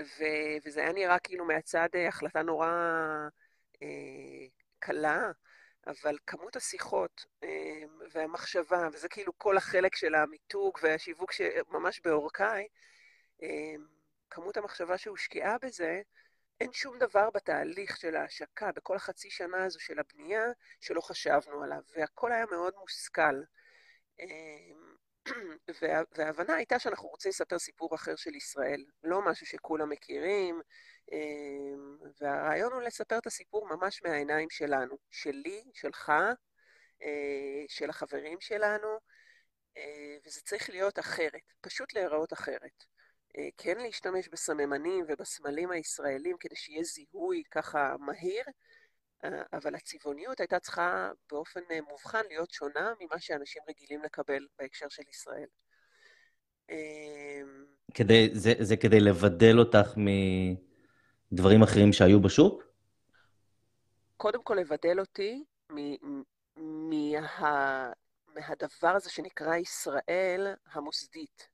[0.00, 2.68] ו- וזה היה נראה כאילו מהצד אה, החלטה נורא
[3.82, 4.46] אה,
[4.78, 5.30] קלה,
[5.86, 12.68] אבל כמות השיחות אה, והמחשבה, וזה כאילו כל החלק של המיתוג והשיווק שממש בעורקיי,
[13.42, 13.74] אה,
[14.30, 16.02] כמות המחשבה שהושקעה בזה,
[16.60, 20.44] אין שום דבר בתהליך של ההשקה, בכל החצי שנה הזו של הבנייה,
[20.80, 23.42] שלא חשבנו עליו, והכל היה מאוד מושכל.
[24.20, 24.94] אמ,
[26.16, 30.60] וההבנה הייתה שאנחנו רוצים לספר סיפור אחר של ישראל, לא משהו שכולם מכירים, אמ,
[32.20, 36.12] והרעיון הוא לספר את הסיפור ממש מהעיניים שלנו, שלי, שלך,
[37.02, 38.98] אה, של החברים שלנו,
[39.76, 42.84] אה, וזה צריך להיות אחרת, פשוט להיראות אחרת.
[43.38, 48.44] אה, כן להשתמש בסממנים ובסמלים הישראלים כדי שיהיה זיהוי ככה מהיר,
[49.52, 55.46] אבל הצבעוניות הייתה צריכה באופן מובחן להיות שונה ממה שאנשים רגילים לקבל בהקשר של ישראל.
[57.94, 59.96] כדי, זה, זה כדי לבדל אותך
[61.32, 62.62] מדברים אחרים שהיו בשוק?
[64.16, 65.44] קודם כל לבדל אותי
[66.56, 67.92] מה,
[68.26, 71.48] מהדבר הזה שנקרא ישראל המוסדית.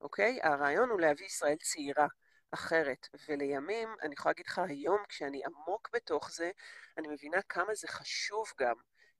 [0.00, 0.38] אוקיי?
[0.42, 2.06] הרעיון הוא להביא ישראל צעירה,
[2.50, 3.08] אחרת.
[3.28, 6.50] ולימים, אני יכולה להגיד לך, היום כשאני עמוק בתוך זה,
[6.98, 8.74] אני מבינה כמה זה חשוב גם.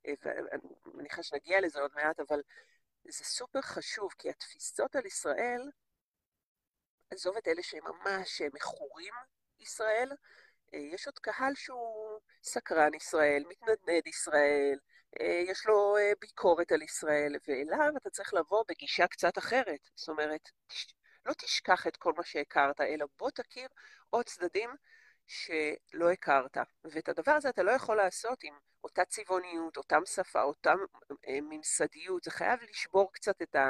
[0.06, 2.40] אה, ואני מניחה שנגיע לזה עוד מעט, אבל
[3.08, 5.70] זה סופר חשוב, כי התפיסות על ישראל,
[7.10, 9.14] עזוב את אלה שהם ממש מכורים
[9.60, 10.10] ישראל,
[10.74, 14.78] אה, יש עוד קהל שהוא סקרן ישראל, מתנדנד ישראל,
[15.20, 19.80] אה, יש לו אה, ביקורת על ישראל, ואליו אתה צריך לבוא בגישה קצת אחרת.
[19.94, 20.50] זאת אומרת,
[21.26, 23.68] לא תשכח את כל מה שהכרת, אלא בוא תכיר
[24.10, 24.70] עוד צדדים
[25.26, 26.56] שלא הכרת.
[26.84, 30.74] ואת הדבר הזה אתה לא יכול לעשות עם אותה צבעוניות, אותם שפה, אותה
[31.28, 32.24] ממסדיות.
[32.24, 33.66] זה חייב לשבור קצת את, ה...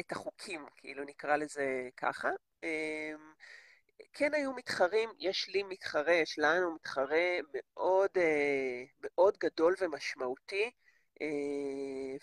[0.00, 2.30] את החוקים, כאילו נקרא לזה ככה.
[4.12, 10.70] כן היו מתחרים, יש לי מתחרה, יש לנו מתחרה מאוד, אה, מאוד גדול ומשמעותי
[11.22, 11.26] אה,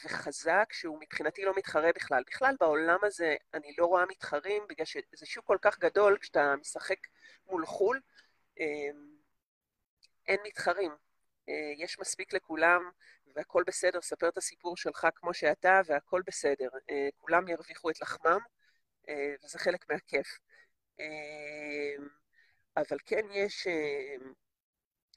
[0.06, 2.24] וחזק, שהוא מבחינתי לא מתחרה בכלל.
[2.28, 7.00] בכלל בעולם הזה אני לא רואה מתחרים, בגלל שזה שוק כל כך גדול, כשאתה משחק
[7.48, 8.00] מול חו"ל,
[8.60, 8.66] אה,
[10.28, 10.92] אין מתחרים.
[11.78, 12.90] יש מספיק לכולם,
[13.36, 16.68] והכול בסדר, ספר את הסיפור שלך כמו שאתה, והכול בסדר.
[17.18, 18.40] כולם ירוויחו את לחמם,
[19.44, 20.40] וזה חלק מהכיף.
[21.00, 22.08] אמ,
[22.78, 24.34] אבל כן יש אמ,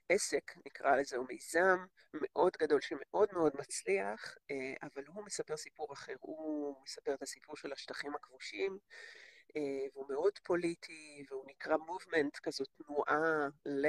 [0.08, 1.78] עסק, נקרא לזה, הוא מיזם
[2.12, 4.36] מאוד גדול שמאוד מאוד מצליח,
[4.82, 8.78] אבל הוא מספר סיפור אחר, הוא מספר את הסיפור של השטחים הכבושים,
[9.94, 13.86] והוא מאוד פוליטי, והוא נקרא מובמנט, כזו תנועה ל...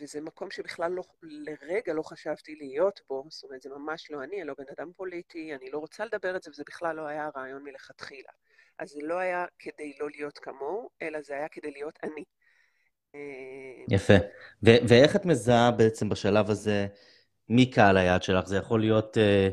[0.00, 4.36] וזה מקום שבכלל לא, לרגע לא חשבתי להיות בו, זאת אומרת, זה ממש לא אני,
[4.36, 7.24] אני לא בן אדם פוליטי, אני לא רוצה לדבר את זה, וזה בכלל לא היה
[7.26, 8.32] הרעיון מלכתחילה.
[8.80, 12.24] אז זה לא היה כדי לא להיות כמוהו, אלא זה היה כדי להיות אני.
[13.14, 14.14] אה, יפה.
[14.66, 16.86] ו- ואיך את מזהה בעצם בשלב הזה
[17.48, 18.46] מי קהל היעד שלך?
[18.46, 19.48] זה יכול להיות אה,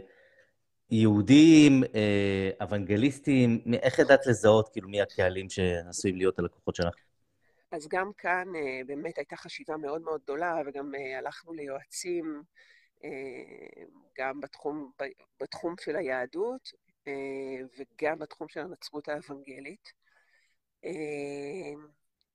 [0.91, 6.95] יהודים, אה, אוונגליסטים, איך ידעת לזהות כאילו מי הקהלים שעשויים להיות הלקוחות שלך?
[7.71, 12.43] אז גם כאן אה, באמת הייתה חשיבה מאוד מאוד גדולה, וגם אה, הלכנו ליועצים
[13.03, 13.83] אה,
[14.17, 14.91] גם בתחום,
[15.41, 16.71] בתחום של היהדות
[17.77, 19.93] וגם בתחום של הנצרות האוונגלית.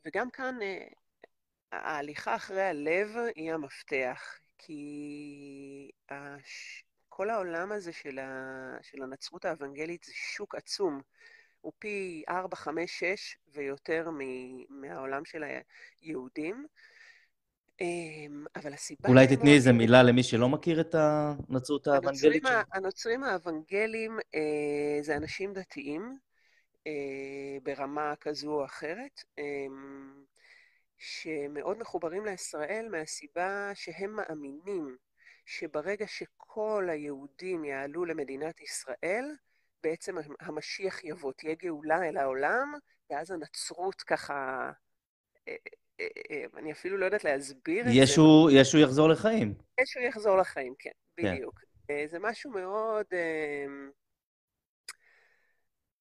[0.05, 0.59] וגם כאן
[1.73, 5.91] ההליכה אחרי הלב היא המפתח, כי
[7.09, 8.19] כל העולם הזה של,
[9.03, 11.01] הנצרות האוונגלית זה שוק עצום.
[11.61, 14.11] הוא פי 4, 5, 6 ויותר
[14.69, 15.45] מהעולם של
[16.03, 16.67] היהודים.
[17.83, 19.09] אמ, אבל הסיבה...
[19.09, 22.59] אולי תתני איזה מילה למי שלא מכיר את הנצרות האוונגלית שלו.
[22.73, 26.19] הנוצרים האוונגלים אה, זה אנשים דתיים
[26.87, 26.93] אה,
[27.63, 30.25] ברמה כזו או אחרת, אמ,
[30.99, 34.97] שמאוד מחוברים לישראל מהסיבה שהם מאמינים
[35.47, 39.25] שברגע שכל היהודים יעלו למדינת ישראל,
[39.83, 42.75] בעצם המשיח יבוא, תהיה גאולה אל העולם,
[43.11, 44.71] ואז הנצרות ככה...
[46.01, 47.99] אה, אה, אה, אני אפילו לא יודעת להסביר את זה.
[48.51, 49.55] ישו יחזור לחיים.
[49.81, 51.35] ישו יחזור לחיים, כן, כן.
[51.35, 51.61] בדיוק.
[52.07, 53.07] זה משהו מאוד...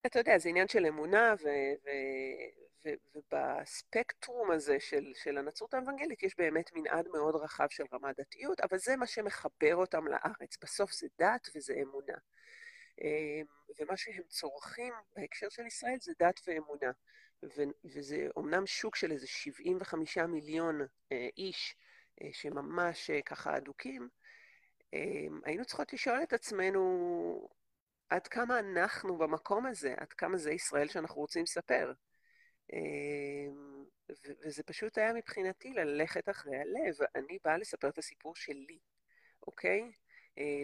[0.05, 1.47] אתה יודע, זה עניין של אמונה, ו,
[1.85, 1.89] ו,
[2.85, 8.59] ו, ובספקטרום הזה של, של הנצרות האוונגלית יש באמת מנעד מאוד רחב של רמת דתיות,
[8.59, 10.57] אבל זה מה שמחבר אותם לארץ.
[10.61, 12.17] בסוף זה דת וזה אמונה.
[13.01, 13.45] אמ,
[13.79, 16.91] ומה שהם צורכים בהקשר של ישראל זה דת ואמונה.
[17.85, 21.75] וזה אומנם שוק של איזה 75 מיליון אה, איש
[22.21, 24.09] אה, שממש אה, ככה אדוקים,
[24.93, 27.49] אמ, היינו צריכות לשאול את עצמנו
[28.09, 31.93] עד כמה אנחנו במקום הזה, עד כמה זה ישראל שאנחנו רוצים לספר.
[32.73, 33.85] אמ,
[34.43, 36.95] וזה פשוט היה מבחינתי ללכת אחרי הלב.
[37.15, 38.79] אני באה לספר את הסיפור שלי,
[39.47, 39.91] אוקיי?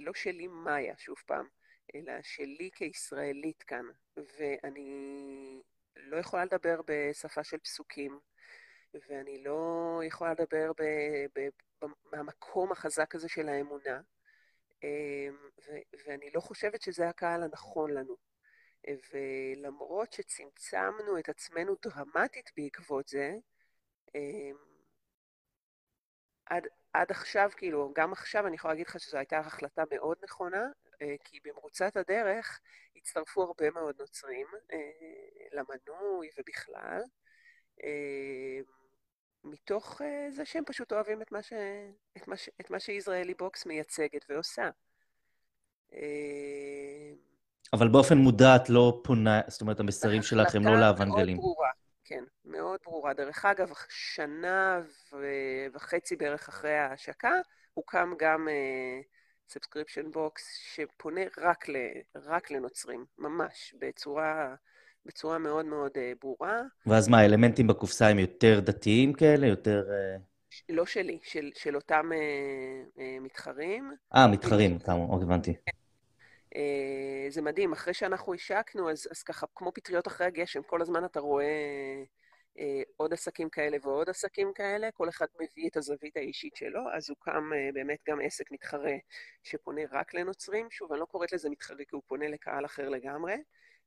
[0.02, 1.48] לא שלי מאיה, שוב פעם.
[1.96, 3.86] אלא שלי כישראלית כאן,
[4.18, 5.62] ואני
[6.00, 8.20] לא יכולה לדבר בשפה של פסוקים,
[8.94, 10.72] ואני לא יכולה לדבר
[12.12, 14.02] מהמקום החזק הזה של האמונה,
[14.84, 15.50] אמ,
[16.06, 18.16] ואני לא חושבת שזה הקהל הנכון לנו.
[19.14, 23.36] ולמרות שצמצמנו את עצמנו דרמטית בעקבות זה,
[24.16, 24.58] אמ,
[26.46, 30.66] עד, עד עכשיו, כאילו, גם עכשיו אני יכולה להגיד לך שזו הייתה החלטה מאוד נכונה,
[31.24, 32.60] כי במרוצת הדרך
[32.96, 34.78] הצטרפו הרבה מאוד נוצרים אה,
[35.52, 37.02] למנוי ובכלל,
[37.84, 38.60] אה,
[39.44, 41.54] מתוך זה שהם פשוט אוהבים את מה, ש...
[42.18, 42.50] את מה, ש...
[42.62, 44.70] את מה שישראלי בוקס מייצגת ועושה.
[47.74, 51.38] אבל באופן מודע את לא פונה, זאת אומרת, המסרים שלך הם לא לאוונגלים.
[51.38, 51.70] מאוד ברורה,
[52.04, 53.14] כן, מאוד ברורה.
[53.14, 54.82] דרך אגב, שנה
[55.12, 55.26] ו...
[55.74, 57.32] וחצי בערך אחרי ההשקה,
[57.74, 58.48] הוקם גם
[59.50, 60.44] subscription box
[60.76, 61.76] שפונה רק, ל,
[62.16, 64.56] רק לנוצרים, ממש, בצורה,
[65.06, 66.62] בצורה מאוד מאוד אה, ברורה.
[66.86, 69.48] ואז מה, האלמנטים בקופסה הם יותר דתיים כאלה?
[69.48, 69.84] יותר...
[69.88, 70.22] אה...
[70.70, 73.92] לא שלי, של, של אותם אה, אה, מתחרים.
[74.16, 75.54] אה, מתחרים, כמה, אוקיי, הבנתי.
[76.56, 76.58] Uh,
[77.30, 81.20] זה מדהים, אחרי שאנחנו השקנו, אז, אז ככה, כמו פטריות אחרי הגשם, כל הזמן אתה
[81.20, 81.46] רואה...
[82.60, 87.10] אה, עוד עסקים כאלה ועוד עסקים כאלה, כל אחד מביא את הזווית האישית שלו, אז
[87.10, 88.96] הוקם אה, באמת גם עסק מתחרה
[89.44, 90.72] שפונה רק לנוצרים.
[90.72, 93.36] שוב, אני לא קוראת לזה מתחרה כי הוא פונה לקהל אחר לגמרי,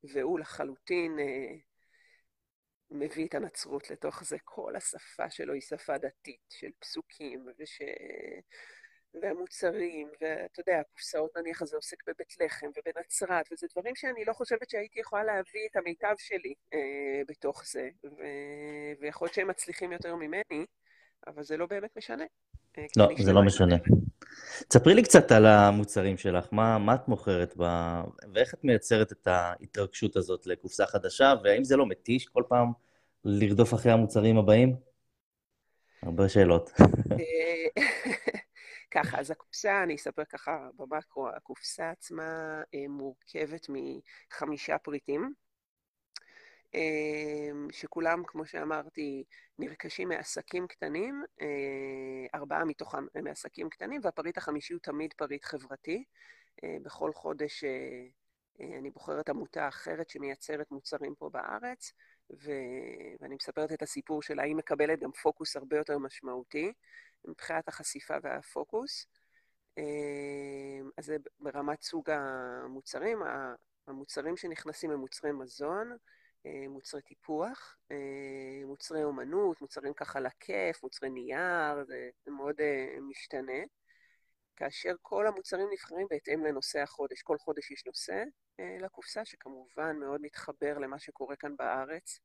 [0.03, 1.55] והוא לחלוטין אה,
[2.91, 4.37] מביא את הנצרות לתוך זה.
[4.43, 7.81] כל השפה שלו היא שפה דתית, של פסוקים, וש...
[9.21, 14.69] והמוצרים, ואתה יודע, הקופסאות נניח הזה עוסק בבית לחם ובנצרת, וזה דברים שאני לא חושבת
[14.69, 18.23] שהייתי יכולה להביא את המיטב שלי אה, בתוך זה, ו...
[19.01, 20.65] ויכול להיות שהם מצליחים יותר ממני,
[21.27, 22.23] אבל זה לא באמת משנה.
[22.77, 23.75] אה, לא, זה לא משנה.
[24.67, 27.63] תספרי לי קצת על המוצרים שלך, מה, מה את מוכרת ב...
[28.33, 32.71] ואיך את מייצרת את ההתרגשות הזאת לקופסה חדשה, והאם זה לא מתיש כל פעם
[33.25, 34.75] לרדוף אחרי המוצרים הבאים?
[36.03, 36.71] הרבה שאלות.
[38.95, 45.33] אה, ככה, אז הקופסה, אני אספר ככה במקרו, הקופסה עצמה אה, מורכבת מחמישה פריטים.
[47.71, 49.23] שכולם, כמו שאמרתי,
[49.59, 51.23] נרכשים מעסקים קטנים,
[52.35, 56.03] ארבעה מתוכם הם מעסקים קטנים, והפריט החמישי הוא תמיד פריט חברתי.
[56.63, 57.63] בכל חודש
[58.59, 61.93] אני בוחרת עמותה אחרת שמייצרת מוצרים פה בארץ.
[62.29, 66.73] ואני מספרת את הסיפור שלה, היא מקבלת גם פוקוס הרבה יותר משמעותי,
[67.25, 69.05] מבחינת החשיפה והפוקוס.
[70.97, 73.19] אז זה ברמת סוג המוצרים.
[73.87, 75.97] המוצרים שנכנסים הם מוצרי מזון,
[76.69, 77.77] מוצרי טיפוח,
[78.65, 81.83] מוצרי אומנות, מוצרים ככה לכיף, מוצרי נייר,
[82.25, 82.55] זה מאוד
[83.01, 83.61] משתנה.
[84.55, 87.21] כאשר כל המוצרים נבחרים בהתאם לנושא החודש.
[87.21, 88.23] כל חודש יש נושא
[88.59, 92.19] לקופסה, שכמובן מאוד מתחבר למה שקורה כאן בארץ,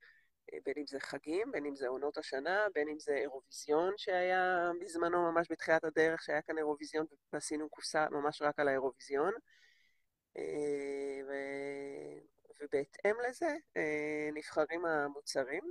[0.65, 5.33] בין אם זה חגים, בין אם זה עונות השנה, בין אם זה אירוויזיון שהיה בזמנו
[5.33, 9.33] ממש בתחילת הדרך, שהיה כאן אירוויזיון ועשינו קופסה ממש רק על האירוויזיון.
[11.29, 11.33] ו...
[12.63, 13.57] ובהתאם לזה
[14.35, 15.63] נבחרים המוצרים.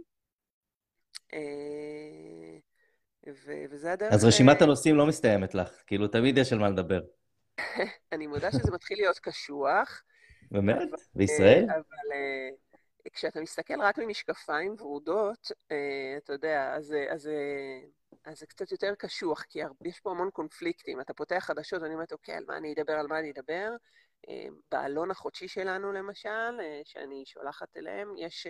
[3.27, 4.13] ו- וזה הדרך...
[4.13, 7.01] אז רשימת הנושאים לא מסתיימת לך, כאילו תמיד יש על מה לדבר.
[8.11, 10.03] אני מודה שזה מתחיל להיות קשוח.
[10.51, 10.77] באמת?
[11.15, 11.63] בישראל?
[11.69, 12.17] אבל
[13.13, 15.73] כשאתה מסתכל רק ממשקפיים ורודות, uh,
[16.17, 17.29] אתה יודע, אז, אז,
[18.25, 21.01] אז זה קצת יותר קשוח, כי יש פה המון קונפליקטים.
[21.01, 23.69] אתה פותח חדשות, ואני אומרת, אוקיי, על מה אני אדבר, על מה אני אדבר?
[24.71, 28.47] בעלון החודשי שלנו, למשל, שאני שולחת אליהם, יש...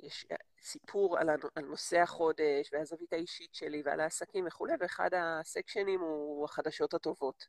[0.00, 0.26] יש
[0.62, 6.94] סיפור על, על נושא החודש והזווית האישית שלי ועל העסקים וכולי, ואחד הסקשנים הוא החדשות
[6.94, 7.46] הטובות.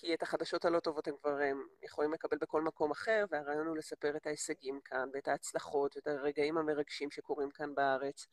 [0.00, 3.76] כי את החדשות הלא טובות הם כבר הם יכולים לקבל בכל מקום אחר, והרעיון הוא
[3.76, 8.26] לספר את ההישגים כאן, ואת ההצלחות, ואת הרגעים המרגשים שקורים כאן בארץ.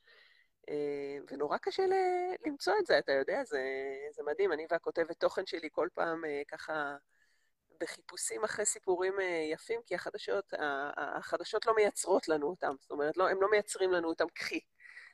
[0.69, 1.83] אה, ונורא קשה
[2.45, 3.61] למצוא את זה, אתה יודע, זה,
[4.15, 4.53] זה מדהים.
[4.53, 6.95] אני והכותבת תוכן שלי כל פעם אה, ככה...
[7.79, 10.53] בחיפושים אחרי סיפורים אה, יפים, כי החדשות,
[10.97, 12.75] החדשות לא מייצרות לנו אותם.
[12.79, 14.59] זאת אומרת, לא, הם לא מייצרים לנו אותם קחי.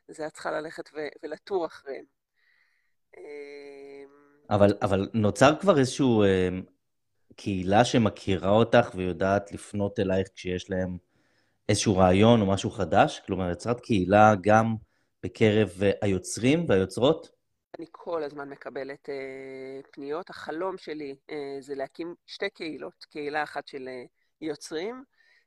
[0.07, 0.89] זה את צריכה ללכת
[1.23, 2.05] ולטור אחריהם.
[4.51, 6.49] אבל, אבל נוצר כבר איזושהי אה,
[7.35, 10.97] קהילה שמכירה אותך ויודעת לפנות אלייך כשיש להם
[11.69, 13.21] איזשהו רעיון או משהו חדש?
[13.25, 14.75] כלומר, יצרת קהילה גם
[15.23, 17.29] בקרב אה, היוצרים והיוצרות?
[17.79, 20.29] אני כל הזמן מקבלת uh, פניות.
[20.29, 24.09] החלום שלי uh, זה להקים שתי קהילות, קהילה אחת של uh,
[24.41, 25.03] יוצרים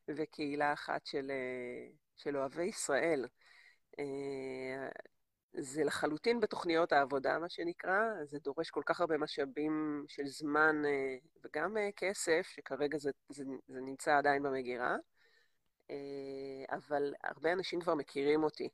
[0.08, 3.26] וקהילה אחת של, uh, של אוהבי ישראל.
[3.96, 4.00] Uh,
[5.58, 11.26] זה לחלוטין בתוכניות העבודה, מה שנקרא, זה דורש כל כך הרבה משאבים של זמן uh,
[11.44, 14.96] וגם uh, כסף, שכרגע זה, זה, זה נמצא עדיין במגירה,
[15.88, 15.92] uh,
[16.70, 18.68] אבל הרבה אנשים כבר מכירים אותי,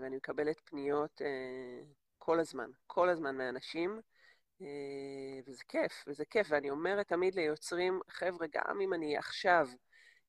[0.00, 1.20] ואני מקבלת פניות
[2.18, 4.00] כל הזמן, כל הזמן מאנשים,
[4.62, 6.46] אה, וזה כיף, וזה כיף.
[6.50, 9.68] ואני אומרת תמיד ליוצרים, חבר'ה, גם אם אני עכשיו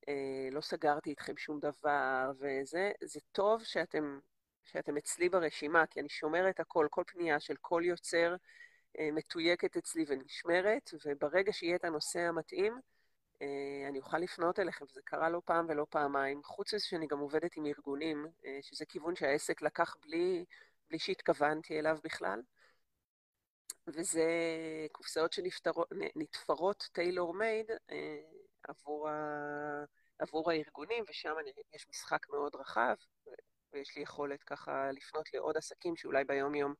[0.07, 4.19] אה, לא סגרתי איתכם שום דבר וזה, זה טוב שאתם,
[4.65, 8.36] שאתם אצלי ברשימה, כי אני שומרת הכל, כל פנייה של כל יוצר
[9.00, 12.80] אה, מתויקת אצלי ונשמרת, וברגע שיהיה את הנושא המתאים,
[13.89, 16.43] אני אוכל לפנות אליכם, וזה קרה לא פעם ולא פעמיים.
[16.43, 18.28] חוץ מזה שאני גם עובדת עם ארגונים,
[18.62, 20.45] שזה כיוון שהעסק לקח בלי...
[20.97, 22.41] שהתכוונתי אליו בכלל.
[23.88, 24.28] וזה
[24.91, 28.21] קופסאות שנתפרות טיילור מייד אה,
[28.67, 29.10] עבור.
[30.19, 31.34] עבור הארגונים, ושם
[31.74, 32.95] יש משחק מאוד רחב,
[33.73, 36.73] ויש לי יכולת ככה לפנות לעוד עסקים שאולי ביום-יום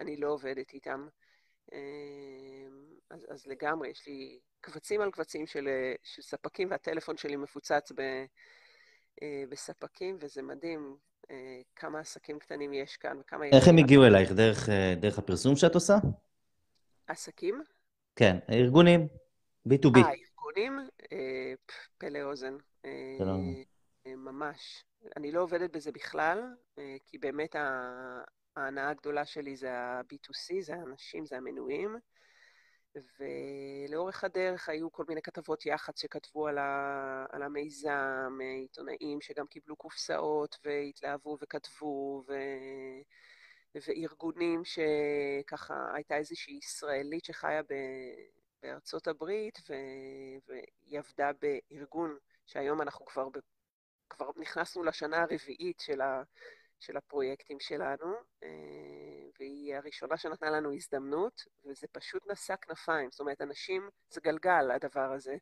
[0.00, 1.06] אני לא עובדת איתם.
[1.72, 1.78] אה,
[3.10, 5.68] אז, אז לגמרי, יש לי קבצים על קבצים של,
[6.02, 8.00] של ספקים, והטלפון שלי מפוצץ ב,
[9.22, 10.96] אה, בספקים, וזה מדהים.
[11.30, 13.44] אה, כמה עסקים קטנים יש כאן וכמה...
[13.46, 14.32] איך הם הגיעו אלייך?
[14.32, 15.94] דרך, אה, דרך הפרסום שאת עושה?
[17.06, 17.62] עסקים?
[18.16, 19.08] כן, ארגונים,
[19.68, 19.98] B2B.
[19.98, 20.88] אה, ארגונים?
[21.98, 22.56] פלא אוזן.
[24.06, 24.84] ממש.
[25.16, 26.54] אני לא עובדת בזה בכלל,
[27.06, 27.56] כי באמת
[28.56, 31.96] ההנאה הגדולה שלי זה ה-B2C, זה האנשים, זה המנויים.
[33.18, 39.76] ולאורך הדרך היו כל מיני כתבות יח"צ שכתבו על, ה, על המיזם, עיתונאים שגם קיבלו
[39.76, 42.32] קופסאות והתלהבו וכתבו, ו,
[43.74, 47.74] וארגונים שככה הייתה איזושהי ישראלית שחיה ב,
[48.62, 49.74] בארצות הברית, ו,
[50.48, 53.28] והיא עבדה בארגון שהיום אנחנו כבר,
[54.10, 56.22] כבר נכנסנו לשנה הרביעית של, ה,
[56.80, 58.14] של הפרויקטים שלנו.
[59.38, 63.10] והיא הראשונה שנתנה לנו הזדמנות, וזה פשוט נשא כנפיים.
[63.10, 65.36] זאת אומרת, אנשים, זה גלגל, הדבר הזה.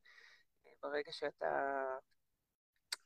[0.83, 1.85] ברגע שאתה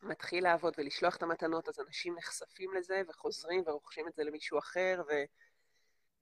[0.02, 5.02] מתחיל לעבוד ולשלוח את המתנות, אז אנשים נחשפים לזה וחוזרים ורוכשים את זה למישהו אחר,
[5.08, 5.12] ו...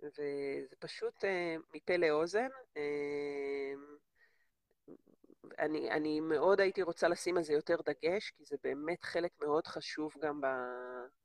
[0.02, 1.26] וזה פשוט uh,
[1.74, 2.48] מפה לאוזן.
[2.74, 2.78] Uh,
[5.58, 9.66] אני, אני מאוד הייתי רוצה לשים על זה יותר דגש, כי זה באמת חלק מאוד
[9.66, 10.46] חשוב גם ב,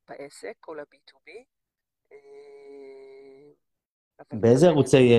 [0.10, 1.32] בעסק, כל ה-B2B.
[4.34, 5.12] באיזה ערוצי,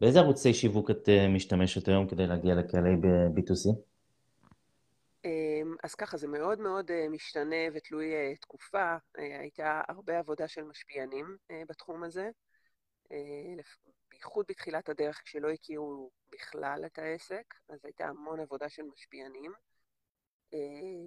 [0.00, 3.70] באיזה ערוצי שיווק את משתמשת היום כדי להגיע לקהלי ב-B2C?
[5.82, 8.96] אז ככה, זה מאוד מאוד משתנה ותלוי תקופה.
[9.14, 11.36] הייתה הרבה עבודה של משפיענים
[11.68, 12.30] בתחום הזה.
[14.16, 19.52] בייחוד בתחילת הדרך, כשלא הכירו בכלל את העסק, אז הייתה המון עבודה של משפיענים.
[20.52, 21.06] אמ,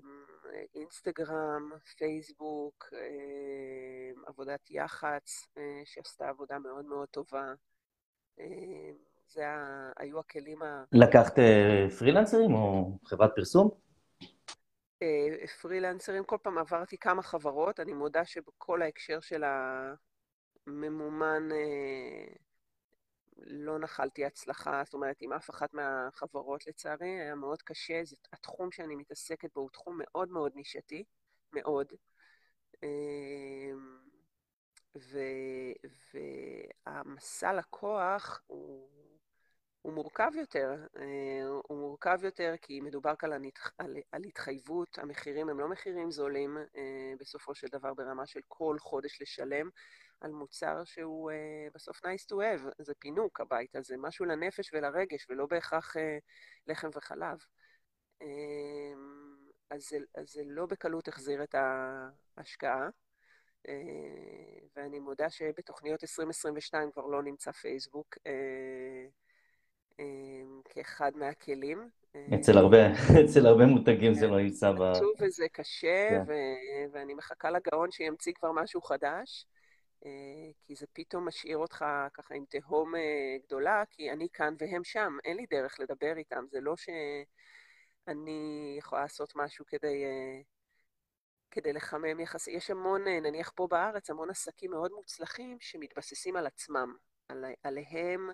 [0.76, 7.54] אינסטגרם, פייסבוק, אמ, עבודת יח"צ, אה, שעשתה עבודה מאוד מאוד טובה.
[8.40, 8.96] אמ,
[9.28, 9.44] זה
[9.98, 10.84] היו הכלים ה...
[10.92, 13.70] לקחת אה, פרילנסרים או חברת פרסום?
[15.02, 19.44] אה, פרילנסרים, כל פעם עברתי כמה חברות, אני מודה שבכל ההקשר של
[20.68, 21.50] הממומן
[23.46, 28.02] לא נחלתי הצלחה, זאת אומרת, עם אף אחת מהחברות לצערי, היה מאוד קשה.
[28.04, 31.04] זה, התחום שאני מתעסקת בו הוא תחום מאוד מאוד נישתי,
[31.54, 31.94] מאוד.
[32.84, 34.00] אמ,
[34.98, 35.20] ו,
[36.86, 38.90] והמסע לקוח הוא,
[39.82, 40.86] הוא מורכב יותר.
[40.98, 43.42] אה, הוא מורכב יותר כי מדובר כאן על,
[43.78, 48.78] על, על התחייבות, המחירים הם לא מחירים זולים אה, בסופו של דבר ברמה של כל
[48.80, 49.70] חודש לשלם.
[50.22, 55.28] על מוצר שהוא uh, בסוף nice to have, זה פינוק הבית הזה, משהו לנפש ולרגש,
[55.30, 56.00] ולא בהכרח uh,
[56.68, 57.38] לחם וחלב.
[58.24, 58.26] Uh,
[59.70, 61.56] אז, זה, אז זה לא בקלות החזיר את
[62.38, 62.90] ההשקעה,
[63.68, 63.72] uh,
[64.76, 68.22] ואני מודה שבתוכניות 2022 כבר לא נמצא פייסבוק uh,
[69.98, 70.04] uh,
[70.66, 71.90] כאחד מהכלים.
[72.36, 72.78] אצל הרבה,
[73.26, 74.82] אצל הרבה מותגים זה לא נמצא ב...
[74.82, 76.34] עצוב וזה קשה, כן.
[76.92, 79.46] ואני מחכה לגאון שימציא כבר משהו חדש.
[80.06, 84.84] אה, כי זה פתאום משאיר אותך ככה עם תהום אה, גדולה, כי אני כאן והם
[84.84, 86.46] שם, אין לי דרך לדבר איתם.
[86.52, 90.42] זה לא שאני יכולה לעשות משהו כדי, אה,
[91.52, 92.52] כדי לחמם יחסי.
[92.52, 96.96] יש המון, נניח פה בארץ, המון עסקים מאוד מוצלחים שמתבססים על עצמם,
[97.30, 98.30] על, עליהם,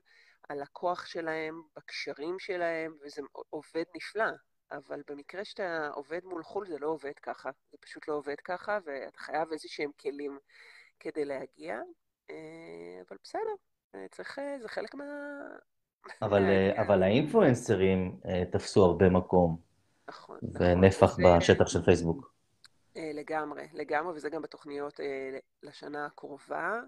[0.50, 4.32] על הכוח שלהם, בקשרים שלהם, וזה עובד נפלא.
[4.72, 8.80] אבל במקרה שאתה עובד מול חו"ל זה לא עובד ככה, זה פשוט לא עובד ככה,
[8.86, 10.40] ואתה חייב איזה שהם כלים.
[11.00, 11.80] כדי להגיע,
[12.30, 13.56] אה, אבל בסדר,
[13.96, 15.06] אה, צריך, אה, זה חלק מה...
[16.22, 16.44] אבל,
[16.82, 18.20] אבל האינפלואנסרים
[18.52, 19.58] תפסו הרבה מקום.
[20.08, 20.40] נכון.
[20.54, 22.34] ונפח נכון, בשטח של פייסבוק.
[22.96, 25.00] לגמרי, לגמרי, וזה גם בתוכניות
[25.64, 26.82] לשנה הקרובה.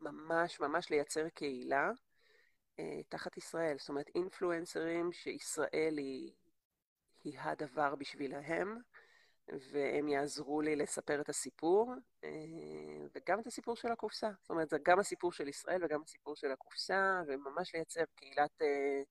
[0.00, 1.90] ממש ממש לייצר קהילה
[3.08, 3.76] תחת ישראל.
[3.78, 6.32] זאת אומרת, אינפלואנסרים שישראל היא,
[7.24, 8.78] היא הדבר בשבילהם.
[9.48, 11.94] והם יעזרו לי לספר את הסיפור,
[12.24, 12.30] אה,
[13.14, 14.30] וגם את הסיפור של הקופסה.
[14.40, 19.02] זאת אומרת, זה גם הסיפור של ישראל וגם הסיפור של הקופסה, וממש לייצר קהילת, אה,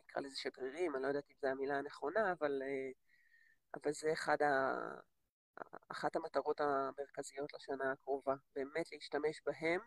[0.00, 2.90] נקרא לזה שגרירים, אני לא יודעת אם זו המילה הנכונה, אבל, אה,
[3.74, 4.76] אבל זה אחד ה...
[5.88, 9.80] אחת המטרות המרכזיות לשנה הקרובה, באמת להשתמש בהם.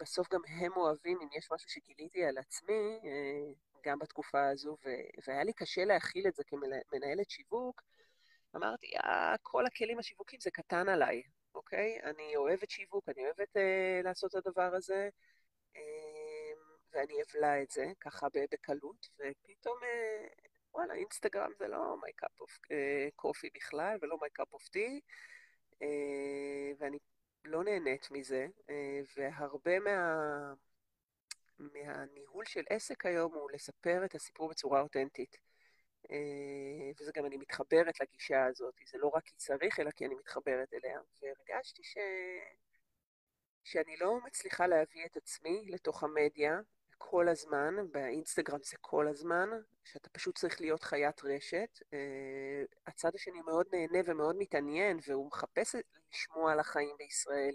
[0.00, 3.00] בסוף גם הם אוהבים, אם יש משהו שגיליתי על עצמי,
[3.84, 4.76] גם בתקופה הזו,
[5.26, 7.82] והיה לי קשה להכיל את זה כמנהלת שיווק,
[8.56, 11.22] אמרתי, אה, כל הכלים השיווקים זה קטן עליי,
[11.54, 12.00] אוקיי?
[12.02, 15.08] אני אוהבת שיווק, אני אוהבת אה, לעשות את הדבר הזה,
[15.76, 16.52] אה,
[16.92, 20.26] ואני אבלע את זה ככה בקלות, ופתאום, אה,
[20.74, 22.66] וואלה, אינסטגרם זה לא my cup of
[23.22, 25.00] coffee בכלל, ולא my cup of tea,
[25.82, 26.98] אה, ואני
[27.44, 30.54] לא נהנית מזה, אה, והרבה מה...
[31.58, 35.47] מהניהול של עסק היום הוא לספר את הסיפור בצורה אותנטית.
[36.10, 40.14] אה, וזה גם אני מתחברת לגישה הזאת, זה לא רק כי צריך, אלא כי אני
[40.14, 41.00] מתחברת אליה.
[41.22, 41.96] והרגשתי ש...
[43.64, 46.60] שאני לא מצליחה להביא את עצמי לתוך המדיה
[46.98, 49.48] כל הזמן, באינסטגרם זה כל הזמן,
[49.84, 51.78] שאתה פשוט צריך להיות חיית רשת.
[51.92, 55.74] אה, הצד השני מאוד נהנה ומאוד מתעניין, והוא מחפש
[56.12, 57.54] לשמוע על החיים בישראל,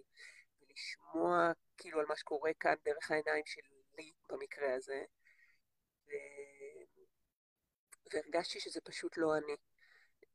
[0.61, 5.03] ולשמוע כאילו על מה שקורה כאן דרך העיניים שלי במקרה הזה.
[8.13, 9.55] והרגשתי שזה פשוט לא אני.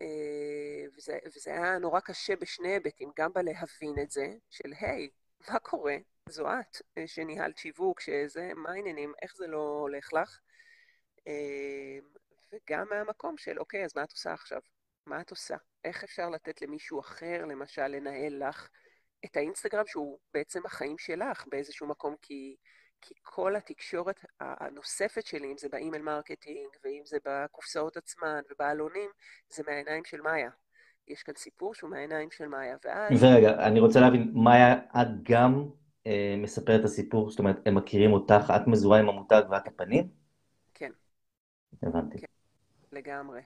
[0.02, 5.10] אה, וזה, וזה היה נורא קשה בשני היבטים, גם בלהבין את זה, של היי,
[5.48, 5.96] מה קורה?
[6.28, 10.40] זו את אה, שניהלת שיווק, שזה, מה העניינים, איך זה לא הולך לך?
[11.26, 11.98] אה,
[12.52, 14.60] וגם מהמקום של, אוקיי, אז מה את עושה עכשיו?
[15.06, 15.56] מה את עושה?
[15.84, 18.68] איך אפשר לתת למישהו אחר, למשל, לנהל לך
[19.24, 22.56] את האינסטגרם, שהוא בעצם החיים שלך באיזשהו מקום, כי...
[23.00, 29.10] כי כל התקשורת הנוספת שלי, אם זה ב email marketing, ואם זה בקופסאות עצמן ובעלונים,
[29.48, 30.50] זה מהעיניים של מאיה.
[31.08, 33.24] יש כאן סיפור שהוא מהעיניים של מאיה, ואז...
[33.24, 35.68] ורגע, אני רוצה להבין, מאיה, את גם
[36.06, 40.08] אה, מספרת את הסיפור, זאת אומרת, הם מכירים אותך, את מזוהה עם המותג ואת הפנים?
[40.74, 40.90] כן.
[41.82, 42.18] הבנתי.
[42.18, 42.26] כן,
[42.92, 43.40] לגמרי.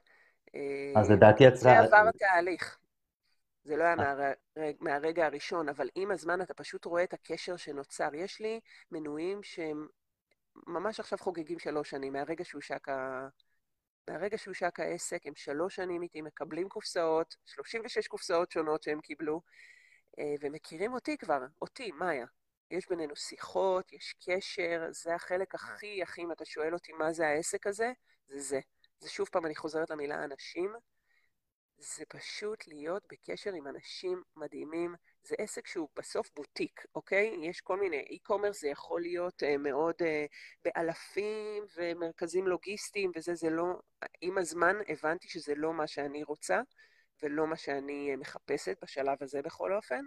[0.96, 1.86] אז לדעתי יצרה...
[1.86, 2.78] זה עבר תהליך.
[3.64, 4.34] זה לא היה מהרגע,
[4.80, 8.14] מהרגע הראשון, אבל עם הזמן אתה פשוט רואה את הקשר שנוצר.
[8.14, 8.60] יש לי
[8.90, 9.86] מנויים שהם
[10.66, 13.28] ממש עכשיו חוגגים שלוש שנים, מהרגע שהושק, ה...
[14.08, 19.42] מהרגע שהושק העסק, הם שלוש שנים איתי, מקבלים קופסאות, 36 קופסאות שונות שהם קיבלו,
[20.18, 22.26] אה, ומכירים אותי כבר, אותי, מאיה.
[22.70, 27.28] יש בינינו שיחות, יש קשר, זה החלק הכי הכי, אם אתה שואל אותי מה זה
[27.28, 27.92] העסק הזה,
[28.28, 28.60] זה זה.
[29.00, 30.72] זה שוב פעם, אני חוזרת למילה אנשים,
[31.82, 34.94] זה פשוט להיות בקשר עם אנשים מדהימים.
[35.22, 37.36] זה עסק שהוא בסוף בוטיק, אוקיי?
[37.42, 40.04] יש כל מיני, e-commerce זה יכול להיות uh, מאוד uh,
[40.64, 43.80] באלפים ומרכזים לוגיסטיים וזה, זה לא...
[44.20, 46.60] עם הזמן הבנתי שזה לא מה שאני רוצה
[47.22, 50.04] ולא מה שאני uh, מחפשת בשלב הזה בכל אופן.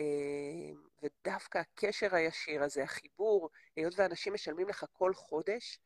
[0.00, 5.78] Uh, ודווקא הקשר הישיר הזה, החיבור, היות ואנשים משלמים לך כל חודש,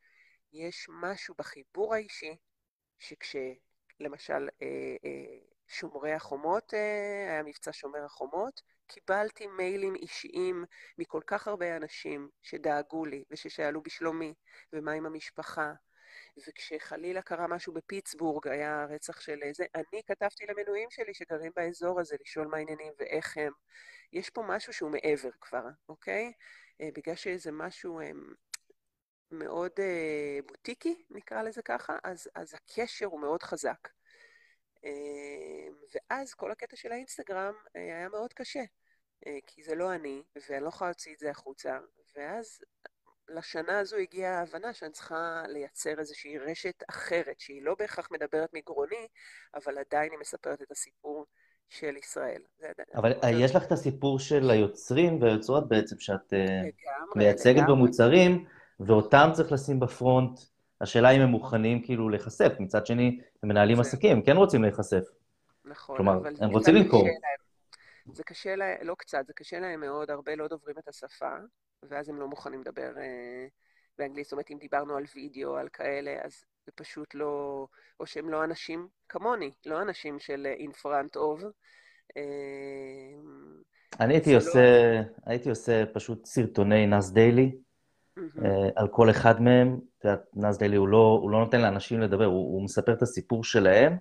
[0.53, 2.35] יש משהו בחיבור האישי,
[2.99, 3.35] שכש...
[4.01, 4.67] למשל, אה,
[5.05, 5.37] אה,
[5.67, 10.65] שומרי החומות, אה, היה מבצע שומר החומות, קיבלתי מיילים אישיים
[10.97, 14.33] מכל כך הרבה אנשים שדאגו לי וששאלו בשלומי,
[14.73, 15.73] ומה עם המשפחה.
[16.47, 22.15] וכשחלילה קרה משהו בפיטסבורג, היה רצח של איזה, אני כתבתי למנויים שלי שגרים באזור הזה
[22.21, 23.51] לשאול מה העניינים ואיך הם.
[24.13, 26.33] יש פה משהו שהוא מעבר כבר, אוקיי?
[26.81, 27.99] בגלל שזה משהו
[29.31, 33.87] מאוד אה, בוטיקי, נקרא לזה ככה, אז, אז הקשר הוא מאוד חזק.
[34.85, 38.63] אה, ואז כל הקטע של האינסטגרם אה, היה מאוד קשה,
[39.27, 41.79] אה, כי זה לא אני, ואני לא יכולה להוציא את זה החוצה,
[42.15, 42.59] ואז
[43.29, 49.07] לשנה הזו הגיעה ההבנה שאני צריכה לייצר איזושהי רשת אחרת, שהיא לא בהכרח מדברת מגרוני,
[49.55, 51.25] אבל עדיין היא מספרת את הסיפור
[51.69, 52.41] של ישראל.
[52.95, 53.29] אבל זה...
[53.29, 56.73] יש לך את הסיפור של היוצרים והיוצרות בעצם, שאת לגמרי,
[57.15, 57.75] מייצגת לגמרי.
[57.75, 58.45] במוצרים,
[58.87, 60.39] ואותם צריך לשים בפרונט.
[60.81, 62.53] השאלה אם הם מוכנים כאילו להיחשף.
[62.59, 63.81] מצד שני, הם מנהלים זה...
[63.81, 65.03] עסקים, הם כן רוצים להיחשף.
[65.65, 67.07] נכון, כלומר, אבל הם רוצים למכור.
[68.13, 71.35] זה קשה להם, לא קצת, זה קשה להם מאוד, הרבה לא דוברים את השפה,
[71.83, 73.47] ואז הם לא מוכנים לדבר אה,
[73.97, 74.25] באנגלית.
[74.25, 77.65] זאת אומרת, אם דיברנו על וידאו, על כאלה, אז זה פשוט לא...
[77.99, 81.45] או שהם לא אנשים כמוני, לא אנשים של in front of.
[82.17, 82.21] אה,
[83.99, 85.01] אני הייתי עושה, לא...
[85.25, 87.55] הייתי עושה פשוט סרטוני נאס דיילי,
[88.21, 88.71] mm-hmm.
[88.75, 89.79] על כל אחד מהם.
[89.99, 93.01] את יודעת, נאז דלי הוא לא, הוא לא נותן לאנשים לדבר, הוא, הוא מספר את
[93.01, 93.97] הסיפור שלהם,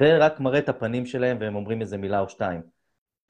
[0.00, 2.62] ורק מראה את הפנים שלהם והם אומרים איזה מילה או שתיים.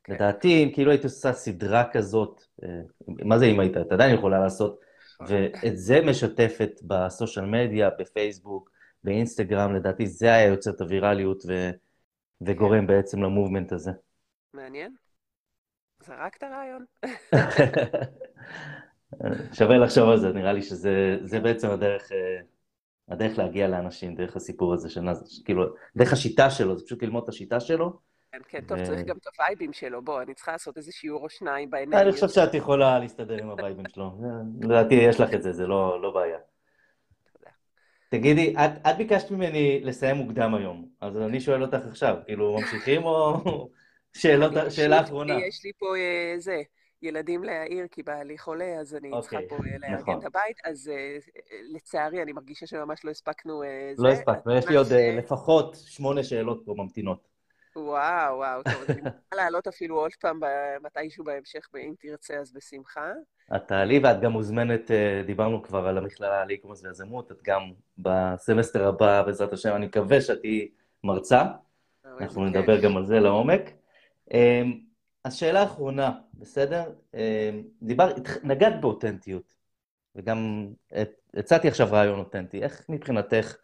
[0.04, 0.12] כן.
[0.12, 2.68] לדעתי, אם כאילו הייתי עושה סדרה כזאת, אה,
[3.08, 3.76] מה זה אם היית?
[3.76, 4.80] אתה עדיין יכולה לעשות,
[5.28, 8.70] ואת זה משתפת בסושיאל מדיה, בפייסבוק,
[9.04, 11.70] באינסטגרם, לדעתי זה היה יוצר את הווירליות ו...
[12.40, 13.90] וגורם בעצם למובמנט הזה.
[14.54, 14.94] מעניין.
[16.02, 16.84] זרקת רעיון.
[19.52, 22.40] שווה לחשוב על זה, נראה לי שזה בעצם הדרך, אה,
[23.08, 25.64] הדרך להגיע לאנשים, דרך הסיפור הזה של נאזר, כאילו,
[25.96, 27.98] דרך השיטה שלו, זה פשוט ללמוד את השיטה שלו.
[28.32, 31.30] כן, כן, טוב, צריך גם את הווייבים שלו, בוא, אני צריכה לעשות איזה שיעור או
[31.30, 32.02] שניים בעיניים.
[32.02, 34.20] אני חושב שאת יכולה להסתדר עם הווייבים שלו,
[34.60, 36.38] לדעתי יש לך את זה, זה לא, לא בעיה.
[38.08, 43.04] תגידי, את, את ביקשת ממני לסיים מוקדם היום, אז אני שואל אותך עכשיו, כאילו, ממשיכים
[43.04, 43.68] או
[44.70, 45.34] שאלה אחרונה?
[45.48, 46.62] יש לי פה אה, זה,
[47.02, 50.18] ילדים להעיר, כי בעלי חולה, אז אני okay, צריכה אוקיי, פה אה, לארגן נכון.
[50.18, 51.42] את הבית, אז uh,
[51.74, 53.62] לצערי, אני מרגישה שממש לא הספקנו...
[53.98, 54.86] לא הספקנו, יש לי עוד
[55.18, 57.28] לפחות שמונה שאלות פה ממתינות.
[57.76, 60.40] וואו, וואו, טוב, אז אני רוצה לעלות אפילו עוד פעם
[60.82, 63.12] מתישהו בהמשך, ואם תרצה, אז בשמחה.
[63.56, 64.90] את תעלי, ואת גם מוזמנת,
[65.26, 67.62] דיברנו כבר על המכללה לאיקומוס ויזמות, את גם
[67.98, 70.68] בסמסטר הבא, בעזרת השם, אני מקווה שאת תהיי
[71.04, 71.42] מרצה.
[72.20, 73.70] אנחנו נדבר גם על זה לעומק.
[75.24, 76.92] אז שאלה אחרונה, בסדר?
[77.14, 78.12] אמ, דיבר,
[78.42, 79.54] נגעת באותנטיות,
[80.14, 80.68] וגם
[81.34, 82.62] הצעתי עכשיו רעיון אותנטי.
[82.62, 83.56] איך מבחינתך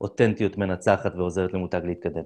[0.00, 2.24] אותנטיות מנצחת ועוזרת למותג להתקדם?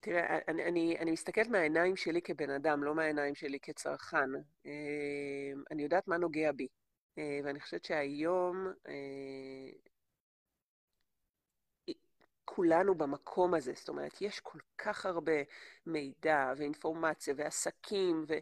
[0.00, 4.30] תראה, אני, אני, אני מסתכלת מהעיניים שלי כבן אדם, לא מהעיניים שלי כצרכן.
[4.66, 6.66] אמ, אני יודעת מה נוגע בי,
[7.18, 9.70] אה, ואני חושבת שהיום אה,
[12.48, 13.72] כולנו במקום הזה.
[13.76, 15.32] זאת אומרת, יש כל כך הרבה
[15.86, 18.34] מידע ואינפורמציה ועסקים ו...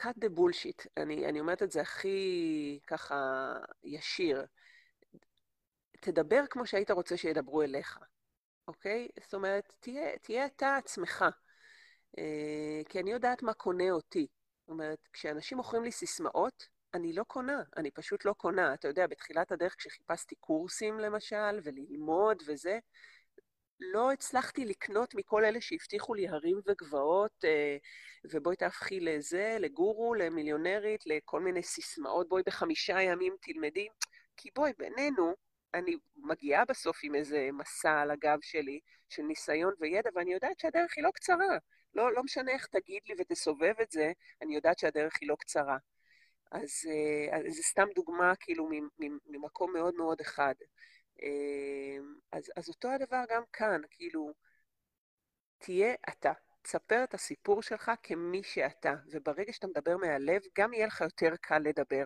[0.00, 0.86] cut the bullshit.
[0.96, 3.52] אני, אני אומרת את זה הכי ככה
[3.84, 4.46] ישיר.
[6.00, 7.98] תדבר כמו שהיית רוצה שידברו אליך,
[8.68, 9.08] אוקיי?
[9.24, 11.24] זאת אומרת, תהיה, תהיה אתה עצמך.
[12.18, 14.26] אה, כי אני יודעת מה קונה אותי.
[14.60, 18.74] זאת אומרת, כשאנשים מוכרים לי סיסמאות, אני לא קונה, אני פשוט לא קונה.
[18.74, 22.78] אתה יודע, בתחילת הדרך כשחיפשתי קורסים למשל, וללמוד וזה,
[23.80, 27.76] לא הצלחתי לקנות מכל אלה שהבטיחו לי הרים וגבעות, אה,
[28.30, 33.88] ובואי תהפכי לזה, לגורו, למיליונרית, לכל מיני סיסמאות, בואי בחמישה ימים תלמדי.
[34.36, 35.34] כי בואי, בינינו,
[35.74, 40.92] אני מגיעה בסוף עם איזה מסע על הגב שלי של ניסיון וידע, ואני יודעת שהדרך
[40.96, 41.58] היא לא קצרה.
[41.94, 44.12] לא, לא משנה איך תגיד לי ותסובב את זה,
[44.42, 45.76] אני יודעת שהדרך היא לא קצרה.
[46.50, 48.68] אז, אה, אז זה סתם דוגמה כאילו
[49.26, 50.54] ממקום מאוד מאוד אחד.
[51.22, 51.98] אה,
[52.32, 54.32] אז, אז אותו הדבר גם כאן, כאילו,
[55.58, 56.32] תהיה אתה.
[56.62, 61.58] תספר את הסיפור שלך כמי שאתה, וברגע שאתה מדבר מהלב, גם יהיה לך יותר קל
[61.58, 62.04] לדבר,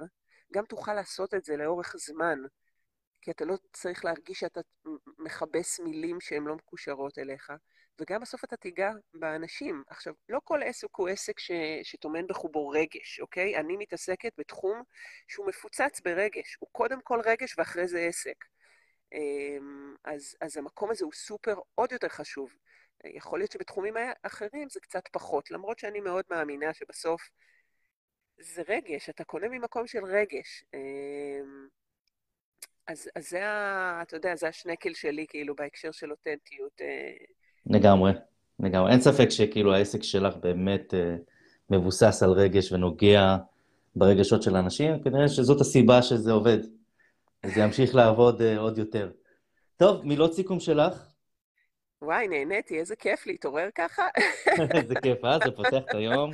[0.53, 2.39] גם תוכל לעשות את זה לאורך זמן,
[3.21, 4.61] כי אתה לא צריך להרגיש שאתה
[5.19, 7.53] מכבס מילים שהן לא מקושרות אליך,
[8.01, 9.83] וגם בסוף אתה תיגע באנשים.
[9.87, 11.51] עכשיו, לא כל עסק הוא עסק ש...
[11.83, 13.57] שטומן בחובו רגש, אוקיי?
[13.57, 14.83] אני מתעסקת בתחום
[15.29, 16.57] שהוא מפוצץ ברגש.
[16.61, 18.45] הוא קודם כל רגש ואחרי זה עסק.
[19.13, 22.51] אמ, אז, אז המקום הזה הוא סופר עוד יותר חשוב.
[23.05, 27.31] יכול להיות שבתחומים אחרים זה קצת פחות, למרות שאני מאוד מאמינה שבסוף
[28.39, 30.65] זה רגש, אתה קונה ממקום של רגש.
[30.75, 31.69] אמ,
[32.87, 36.81] אז, אז זה, ה, אתה יודע, זה השנקל שלי, כאילו, בהקשר של אותנטיות.
[37.71, 37.79] אה.
[37.79, 38.13] לגמרי,
[38.61, 38.93] לגמרי.
[38.93, 41.17] אין ספק שכאילו העסק שלך באמת אה,
[41.71, 43.37] מבוסס על רגש ונוגע
[43.97, 46.59] ברגשות של אנשים, כנראה שזאת הסיבה שזה עובד.
[47.47, 49.11] וזה ימשיך לעבוד אה, עוד יותר.
[49.77, 51.15] טוב, מילות סיכום שלך?
[52.03, 54.03] וואי, נהניתי, איזה כיף להתעורר ככה.
[54.75, 55.39] איזה כיף, אה?
[55.45, 56.31] זה פותח את היום.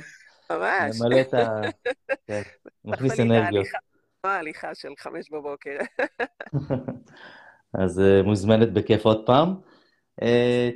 [0.49, 1.01] ממש.
[1.01, 1.61] ממלא את ה...
[2.27, 2.41] כן,
[2.85, 3.67] מכניס אנרגיות.
[4.23, 5.77] הליכה של חמש בבוקר.
[7.81, 9.55] אז uh, מוזמנת בכיף עוד פעם.
[10.21, 10.23] Uh,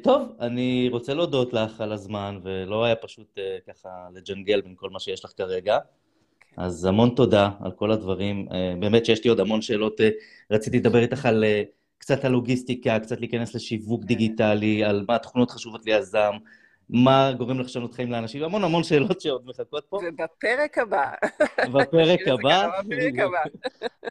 [0.03, 4.89] טוב, אני רוצה להודות לך על הזמן, ולא היה פשוט uh, ככה לג'נגל בין כל
[4.89, 5.77] מה שיש לך כרגע.
[6.39, 6.61] כן.
[6.61, 8.47] אז המון תודה על כל הדברים.
[8.49, 10.01] Uh, באמת שיש לי עוד המון שאלות,
[10.51, 11.43] רציתי לדבר איתך על...
[11.97, 14.07] קצת על לוגיסטיקה, קצת להיכנס לשיווק כן.
[14.07, 16.33] דיגיטלי, על מה התכונות חשובות ליזם,
[16.89, 19.97] מה גורם לחשנות חיים לאנשים, המון המון שאלות שעוד מחכות פה.
[19.97, 21.11] ובפרק הבא.
[21.73, 22.69] בפרק הבא.
[22.81, 23.43] בפרק הבא.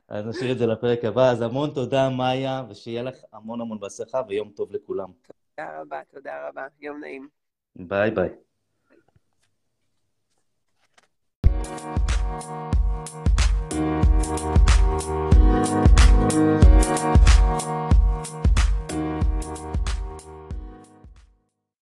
[0.08, 1.30] אז נשאיר את זה לפרק הבא.
[1.30, 5.08] אז המון תודה, מאיה, ושיהיה לך המון המון בהצלחה ויום טוב לכולם.
[5.56, 6.66] תודה רבה, תודה רבה.
[6.80, 7.28] יום נעים.
[7.76, 8.28] ביי ביי.
[16.26, 16.68] Thank
[19.88, 19.93] you.